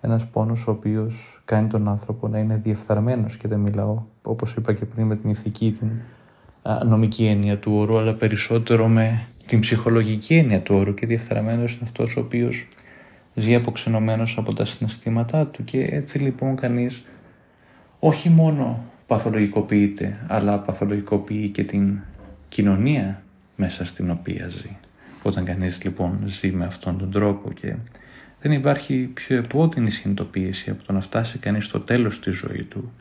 [0.00, 4.72] Ένας πόνος ο οποίος κάνει τον άνθρωπο να είναι διεφθαρμένος και δεν μιλάω όπως είπα
[4.72, 5.90] και πριν με την ηθική, την
[6.86, 11.82] νομική έννοια του όρου αλλά περισσότερο με την ψυχολογική έννοια του όρου και διεφθαρμένος είναι
[11.84, 12.68] αυτός ο οποίος
[13.34, 17.04] ζει αποξενωμένος από τα συναισθήματά του και έτσι λοιπόν κανείς
[17.98, 21.98] όχι μόνο παθολογικοποιείται αλλά παθολογικοποιεί και την
[22.48, 23.22] κοινωνία
[23.56, 24.76] μέσα στην οποία ζει.
[25.22, 27.74] Όταν κανείς λοιπόν ζει με αυτόν τον τρόπο και
[28.40, 32.92] δεν υπάρχει πιο επώδυνη συνειδητοποίηση από το να φτάσει κανείς στο τέλος της, ζωή του,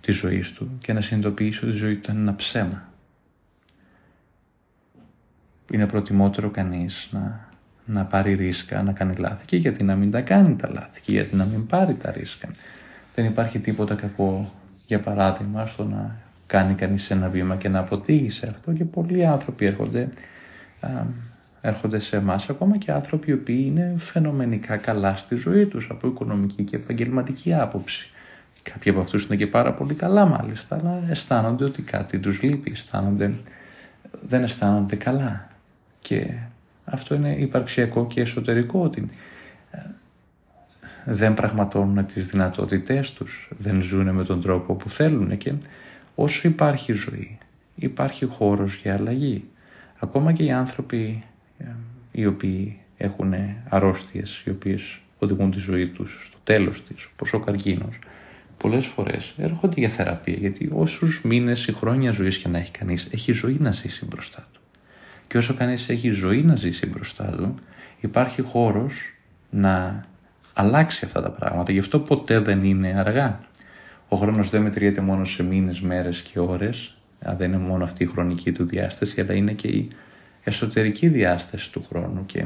[0.00, 2.89] της ζωής του και να συνειδητοποιήσει ότι η ζωή του ήταν ένα ψέμα.
[5.70, 7.48] Είναι προτιμότερο κανείς να,
[7.84, 11.12] να πάρει ρίσκα, να κάνει λάθη και γιατί να μην τα κάνει τα λάθη και
[11.12, 12.48] γιατί να μην πάρει τα ρίσκα.
[13.14, 14.52] Δεν υπάρχει τίποτα κακό,
[14.86, 16.16] για παράδειγμα, στο να
[16.46, 20.08] κάνει κανείς ένα βήμα και να αποτύγει σε αυτό και πολλοί άνθρωποι έρχονται
[21.60, 26.08] έρχονται σε εμάς ακόμα και άνθρωποι οι οποίοι είναι φαινομενικά καλά στη ζωή τους από
[26.08, 28.10] οικονομική και επαγγελματική άποψη.
[28.62, 32.70] Κάποιοι από αυτούς είναι και πάρα πολύ καλά μάλιστα, αλλά αισθάνονται ότι κάτι τους λείπει,
[32.70, 33.32] αισθάνονται,
[34.26, 35.49] δεν αισθάνονται καλά.
[36.10, 36.32] Και
[36.84, 39.04] αυτό είναι υπαρξιακό και εσωτερικό ότι
[39.70, 39.78] ε,
[41.04, 45.52] δεν πραγματώνουν τις δυνατότητές τους, δεν ζουν με τον τρόπο που θέλουν και
[46.14, 47.38] όσο υπάρχει ζωή,
[47.74, 49.44] υπάρχει χώρος για αλλαγή.
[49.98, 51.22] Ακόμα και οι άνθρωποι
[52.12, 53.34] οι οποίοι έχουν
[53.68, 57.98] αρρώστιες, οι οποίες οδηγούν τη ζωή τους στο τέλος της, όπως ο καρκίνος,
[58.56, 63.08] πολλές φορές έρχονται για θεραπεία, γιατί όσους μήνες ή χρόνια ζωής και να έχει κανείς,
[63.10, 64.59] έχει ζωή να ζήσει μπροστά του.
[65.30, 67.54] Και όσο κανείς έχει ζωή να ζήσει μπροστά του,
[68.00, 69.12] υπάρχει χώρος
[69.50, 70.04] να
[70.52, 71.72] αλλάξει αυτά τα πράγματα.
[71.72, 73.40] Γι' αυτό ποτέ δεν είναι αργά.
[74.08, 76.96] Ο χρόνος δεν μετριέται μόνο σε μήνες, μέρες και ώρες,
[77.36, 79.88] δεν είναι μόνο αυτή η χρονική του διάσταση, αλλά είναι και η
[80.44, 82.44] εσωτερική διάσταση του χρόνου και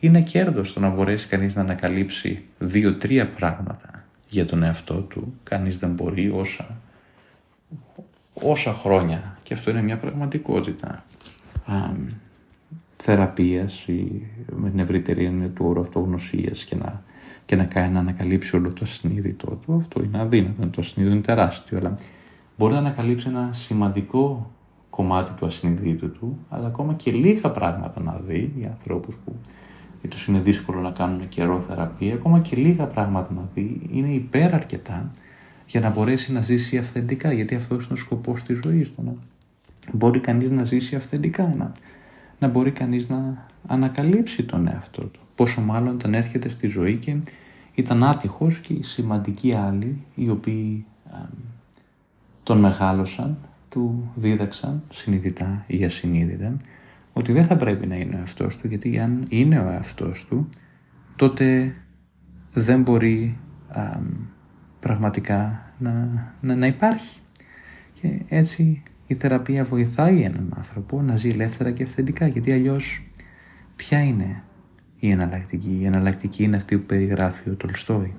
[0.00, 5.34] είναι κέρδος το να μπορέσει κανείς να ανακαλύψει δύο-τρία πράγματα για τον εαυτό του.
[5.42, 6.76] Κανείς δεν μπορεί όσα,
[8.32, 11.04] όσα χρόνια και αυτό είναι μια πραγματικότητα.
[12.90, 17.02] Θεραπείας ή με την ευρύτερη έννοια του όρου αυτογνωσίας και να,
[17.44, 19.74] και να κάνει να ανακαλύψει όλο το ασυνείδητό του.
[19.74, 21.94] Αυτό είναι αδύνατο, το ασυνείδητο είναι τεράστιο, αλλά
[22.58, 24.50] μπορεί να ανακαλύψει ένα σημαντικό
[24.90, 29.36] κομμάτι του ασυνειδήτου του, αλλά ακόμα και λίγα πράγματα να δει για ανθρώπους που
[30.08, 34.54] του είναι δύσκολο να κάνουν καιρό θεραπεία, ακόμα και λίγα πράγματα να δει είναι υπέρ
[34.54, 35.10] αρκετά
[35.66, 39.16] για να μπορέσει να ζήσει αυθεντικά, γιατί αυτό είναι ο σκοπός της ζωής του.
[39.86, 41.72] Να μπορεί κανείς να ζήσει αυθεντικά, να,
[42.38, 45.20] να μπορεί κανείς να ανακαλύψει τον εαυτό του.
[45.34, 47.16] Πόσο μάλλον όταν έρχεται στη ζωή και
[47.74, 50.84] ήταν άτυχος και οι σημαντικοί άλλοι οι οποίοι
[52.42, 56.56] τον μεγάλωσαν, του δίδαξαν συνειδητά ή ασυνείδητα
[57.12, 60.48] ότι δεν θα πρέπει να είναι ο εαυτός του γιατί αν είναι ο εαυτός του
[61.16, 61.74] τότε
[62.52, 63.38] δεν μπορεί
[64.80, 66.08] πραγματικά να,
[66.40, 67.18] να, να υπάρχει.
[68.00, 68.82] Και έτσι
[69.12, 73.02] η θεραπεία βοηθάει έναν άνθρωπο να ζει ελεύθερα και αυθεντικά γιατί αλλιώς
[73.76, 74.42] ποια είναι
[74.98, 78.14] η εναλλακτική; Η εναλλακτική είναι αυτή που περιγράφει ο Τολστόη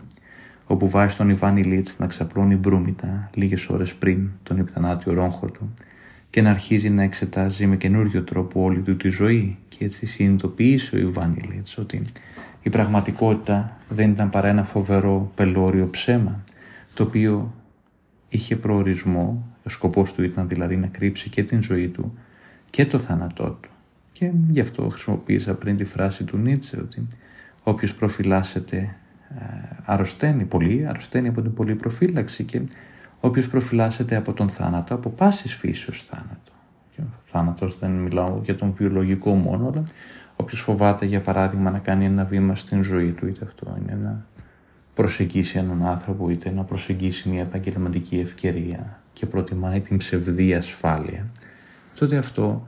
[0.66, 5.74] όπου βάζει τον Ιβάνι Λίτς να ξαπλώνει μπρούμητα λίγες ώρες πριν τον επιθανάτιο ρόγχο του
[6.30, 10.96] και να αρχίζει να εξετάζει με καινούριο τρόπο όλη του τη ζωή και έτσι συνειδητοποιήσει
[10.96, 12.02] ο Ιβάνι Λίτς ότι
[12.62, 16.44] η πραγματικότητα δεν ήταν παρά ένα φοβερό πελώριο ψέμα
[16.94, 17.54] το οποίο
[18.30, 22.18] είχε προορισμό, ο σκοπός του ήταν δηλαδή να κρύψει και την ζωή του
[22.70, 23.70] και το θάνατό του.
[24.12, 27.08] Και γι' αυτό χρησιμοποίησα πριν τη φράση του Νίτσε ότι
[27.64, 28.96] όποιος προφυλάσσεται
[29.40, 29.44] ε,
[29.84, 32.62] αρρωσταίνει πολύ, αρρωσταίνει από την πολλή προφύλαξη και
[33.20, 36.52] όποιος προφυλάσσεται από τον θάνατο, από πάσης φύσεως θάνατο.
[37.24, 39.84] Θάνατος δεν μιλάω για τον βιολογικό μόνο, αλλά
[40.36, 44.26] όποιος φοβάται για παράδειγμα να κάνει ένα βήμα στην ζωή του, είτε αυτό είναι να
[44.94, 51.32] προσεγγίσει έναν άνθρωπο, είτε να προσεγγίσει μια επαγγελματική ευκαιρία και προτιμάει την ψευδή ασφάλεια,
[52.00, 52.68] τότε αυτό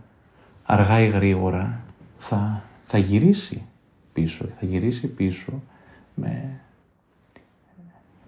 [0.63, 1.83] αργά ή γρήγορα
[2.17, 3.65] θα, θα γυρίσει
[4.13, 5.63] πίσω, θα γυρίσει πίσω
[6.15, 6.59] με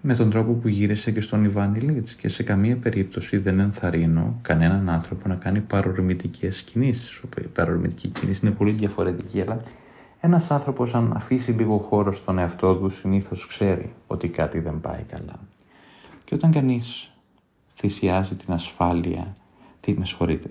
[0.00, 4.38] με τον τρόπο που γύρισε και στον Ιβάνι Λίτς και σε καμία περίπτωση δεν ενθαρρύνω
[4.42, 7.22] κανέναν άνθρωπο να κάνει παρορμητικές κινήσεις.
[7.38, 9.60] Η παρορμητική κίνηση είναι πολύ διαφορετική, αλλά
[10.20, 15.02] ένας άνθρωπος αν αφήσει λίγο χώρο στον εαυτό του συνήθως ξέρει ότι κάτι δεν πάει
[15.02, 15.40] καλά.
[16.24, 17.10] Και όταν κανείς
[17.78, 19.36] θυσιάζει την ασφάλεια,
[19.80, 20.04] τι με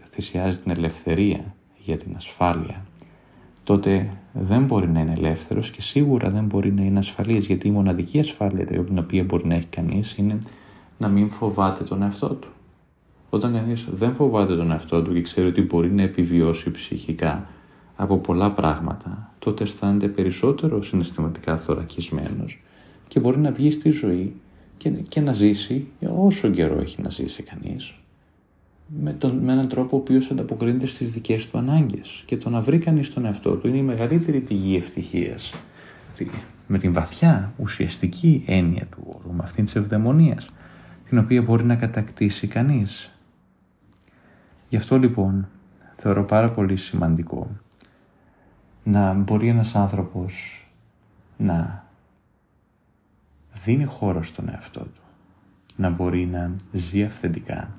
[0.10, 2.86] θυσιάζει την ελευθερία για την ασφάλεια,
[3.64, 7.72] τότε δεν μπορεί να είναι ελεύθερος και σίγουρα δεν μπορεί να είναι ασφαλής γιατί η
[7.72, 10.38] μοναδική ασφάλεια την οποία μπορεί να έχει κανείς είναι
[10.98, 12.48] να μην φοβάται τον εαυτό του.
[13.30, 17.48] Όταν κανείς δεν φοβάται τον εαυτό του και ξέρει ότι μπορεί να επιβιώσει ψυχικά
[17.96, 22.60] από πολλά πράγματα, τότε αισθάνεται περισσότερο συναισθηματικά θωρακισμένος
[23.08, 24.34] και μπορεί να βγει στη ζωή
[24.78, 27.94] και, και να ζήσει όσο καιρό έχει να ζήσει κανείς
[28.88, 32.62] με, τον, με έναν τρόπο ο οποίος ανταποκρίνεται στις δικές του ανάγκες και το να
[32.62, 35.54] βρει κανείς τον εαυτό του είναι η μεγαλύτερη πηγή ευτυχίας
[36.68, 40.50] με την βαθιά ουσιαστική έννοια του όρου, με αυτήν της ευδαιμονίας
[41.10, 43.12] την οποία μπορεί να κατακτήσει κανείς.
[44.70, 45.48] Γι' αυτό λοιπόν
[45.98, 47.50] θεωρώ πάρα πολύ σημαντικό
[48.84, 50.66] να μπορεί ένας άνθρωπος
[51.38, 51.87] να
[53.64, 55.02] δίνει χώρο στον εαυτό του,
[55.76, 57.72] να μπορεί να ζει αυθεντικά,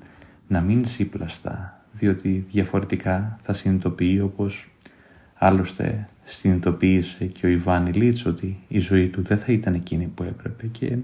[0.47, 4.69] να μην ζει πλαστά, διότι διαφορετικά θα συνειδητοποιεί όπως
[5.33, 10.23] άλλωστε συνειδητοποίησε και ο Ιβάνι Λίτς ότι η ζωή του δεν θα ήταν εκείνη που
[10.23, 10.97] έπρεπε και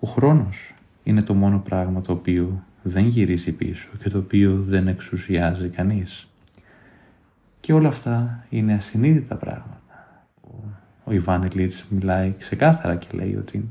[0.00, 4.88] ο χρόνος είναι το μόνο πράγμα το οποίο δεν γυρίζει πίσω και το οποίο δεν
[4.88, 6.28] εξουσιάζει κανείς.
[7.60, 9.80] Και όλα αυτά είναι ασυνείδητα πράγματα.
[11.04, 13.70] Ο Ιβάνι Λίτς μιλάει ξεκάθαρα και λέει ότι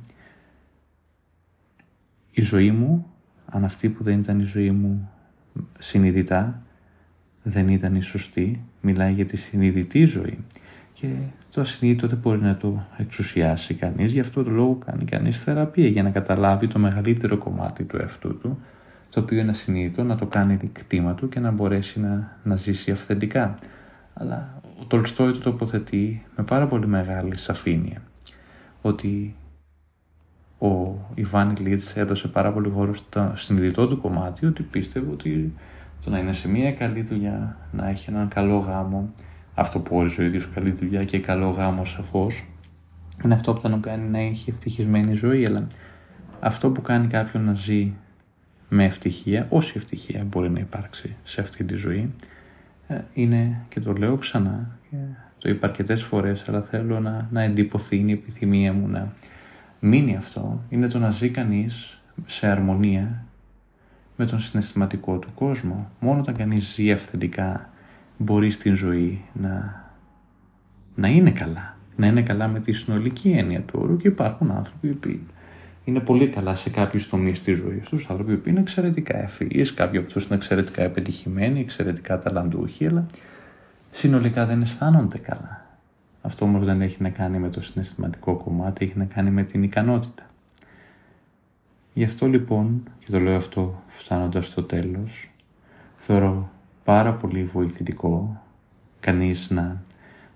[2.35, 3.05] η ζωή μου
[3.45, 5.09] αν αυτή που δεν ήταν η ζωή μου
[5.77, 6.61] συνειδητά
[7.43, 10.37] δεν ήταν η σωστή, μιλάει για τη συνειδητή ζωή
[10.93, 11.07] και
[11.51, 15.87] το ασυνείδητο δεν μπορεί να το εξουσιάσει κανείς, γι' αυτό το λόγο κάνει κανείς θεραπεία
[15.87, 18.59] για να καταλάβει το μεγαλύτερο κομμάτι του εαυτού του,
[19.09, 22.91] το οποίο είναι ασυνείδητο, να το κάνει κτήμα του και να μπορέσει να, να ζήσει
[22.91, 23.55] αυθεντικά.
[24.13, 28.01] Αλλά ο Τολστόι το τοποθετεί με πάρα πολύ μεγάλη σαφήνεια
[28.81, 29.35] ότι
[30.59, 35.53] ο Ιβάνι Λίτς έδωσε πάρα πολύ χώρο στο συνειδητό του κομμάτι ότι πίστευε ότι
[36.03, 39.13] το να είναι σε μια καλή δουλειά, να έχει έναν καλό γάμο,
[39.53, 42.45] αυτό που όριζε ο ίδιος καλή δουλειά και καλό γάμο σαφώς,
[43.23, 45.67] είναι αυτό που τον κάνει να έχει ευτυχισμένη ζωή, αλλά
[46.39, 47.93] αυτό που κάνει κάποιον να ζει
[48.69, 52.13] με ευτυχία, όση ευτυχία μπορεί να υπάρξει σε αυτή τη ζωή,
[52.87, 54.77] ε, είναι, και το λέω ξανά,
[55.37, 59.13] το είπα αρκετές φορές, αλλά θέλω να, να εντυπωθεί, είναι η επιθυμία μου να
[59.85, 63.25] μείνει αυτό είναι το να ζει κανείς σε αρμονία
[64.15, 65.91] με τον συναισθηματικό του κόσμο.
[65.99, 67.69] Μόνο όταν κανείς ζει αυθεντικά
[68.17, 69.83] μπορεί στην ζωή να,
[70.95, 71.77] να είναι καλά.
[71.95, 75.19] Να είναι καλά με τη συνολική έννοια του όρου και υπάρχουν άνθρωποι που
[75.83, 79.97] είναι πολύ καλά σε κάποιους τομείς της ζωής τους, άνθρωποι που είναι εξαιρετικά ευφυείς, κάποιοι
[79.97, 83.05] από αυτούς είναι εξαιρετικά επιτυχημένοι, εξαιρετικά ταλαντούχοι, αλλά
[83.91, 85.64] συνολικά δεν αισθάνονται καλά.
[86.25, 89.63] Αυτό όμως δεν έχει να κάνει με το συναισθηματικό κομμάτι, έχει να κάνει με την
[89.63, 90.23] ικανότητα.
[91.93, 95.29] Γι' αυτό λοιπόν, και το λέω αυτό φτάνοντας στο τέλος,
[95.97, 96.49] θεωρώ
[96.83, 98.41] πάρα πολύ βοηθητικό
[98.99, 99.81] κανείς να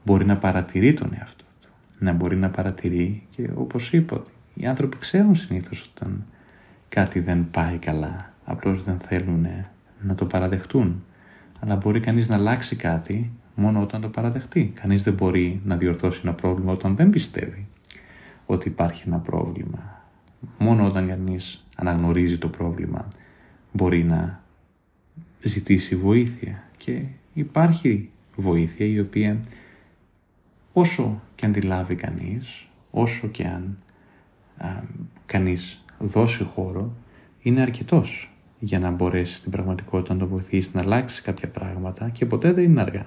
[0.05, 1.69] μπορεί να παρατηρεί τον εαυτό του.
[1.99, 6.25] Να μπορεί να παρατηρεί και όπως είπα ότι οι άνθρωποι ξέρουν συνήθως όταν
[6.89, 8.33] κάτι δεν πάει καλά.
[8.45, 9.47] Απλώς δεν θέλουν
[10.01, 11.03] να το παραδεχτούν.
[11.59, 14.71] Αλλά μπορεί κανείς να αλλάξει κάτι μόνο όταν το παραδεχτεί.
[14.81, 17.67] Κανείς δεν μπορεί να διορθώσει ένα πρόβλημα όταν δεν πιστεύει
[18.45, 20.03] ότι υπάρχει ένα πρόβλημα.
[20.57, 23.07] Μόνο όταν κανείς αναγνωρίζει το πρόβλημα
[23.71, 24.43] μπορεί να
[25.41, 27.03] ζητήσει βοήθεια και
[27.33, 29.39] υπάρχει βοήθεια η οποία
[30.73, 33.77] όσο και αν τη λάβει κανείς, όσο και αν
[34.57, 34.67] α,
[35.25, 36.93] κανείς δώσει χώρο,
[37.41, 42.25] είναι αρκετός για να μπορέσει στην πραγματικότητα να το βοηθήσει να αλλάξει κάποια πράγματα και
[42.25, 43.05] ποτέ δεν είναι αργά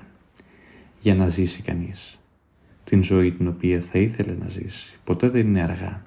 [1.03, 2.19] για να ζήσει κανείς
[2.85, 4.99] την ζωή την οποία θα ήθελε να ζήσει.
[5.05, 6.03] Ποτέ δεν είναι αργά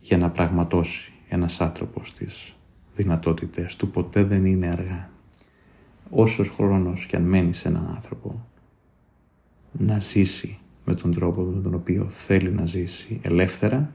[0.00, 2.54] για να πραγματώσει ένας άνθρωπος τις
[2.94, 3.90] δυνατότητες του.
[3.90, 5.10] Ποτέ δεν είναι αργά.
[6.10, 8.46] Όσος χρόνος και αν μένει σε έναν άνθρωπο
[9.72, 13.94] να ζήσει με τον τρόπο με τον οποίο θέλει να ζήσει ελεύθερα,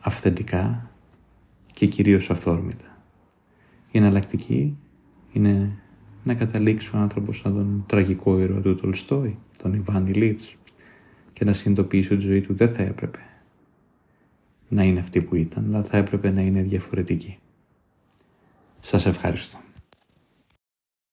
[0.00, 0.90] αυθεντικά
[1.72, 2.98] και κυρίως αυθόρμητα.
[3.90, 4.76] Η εναλλακτική
[5.32, 5.78] είναι
[6.24, 10.56] να καταλήξει ο άνθρωπος σαν τον τραγικό ήρωα του Τολστόη, τον Ιβάν Ηλίτς,
[11.32, 13.18] και να συνειδητοποιήσει ότι η ζωή του δεν θα έπρεπε
[14.68, 17.38] να είναι αυτή που ήταν, αλλά θα έπρεπε να είναι διαφορετική.
[18.80, 19.58] Σας ευχαριστώ.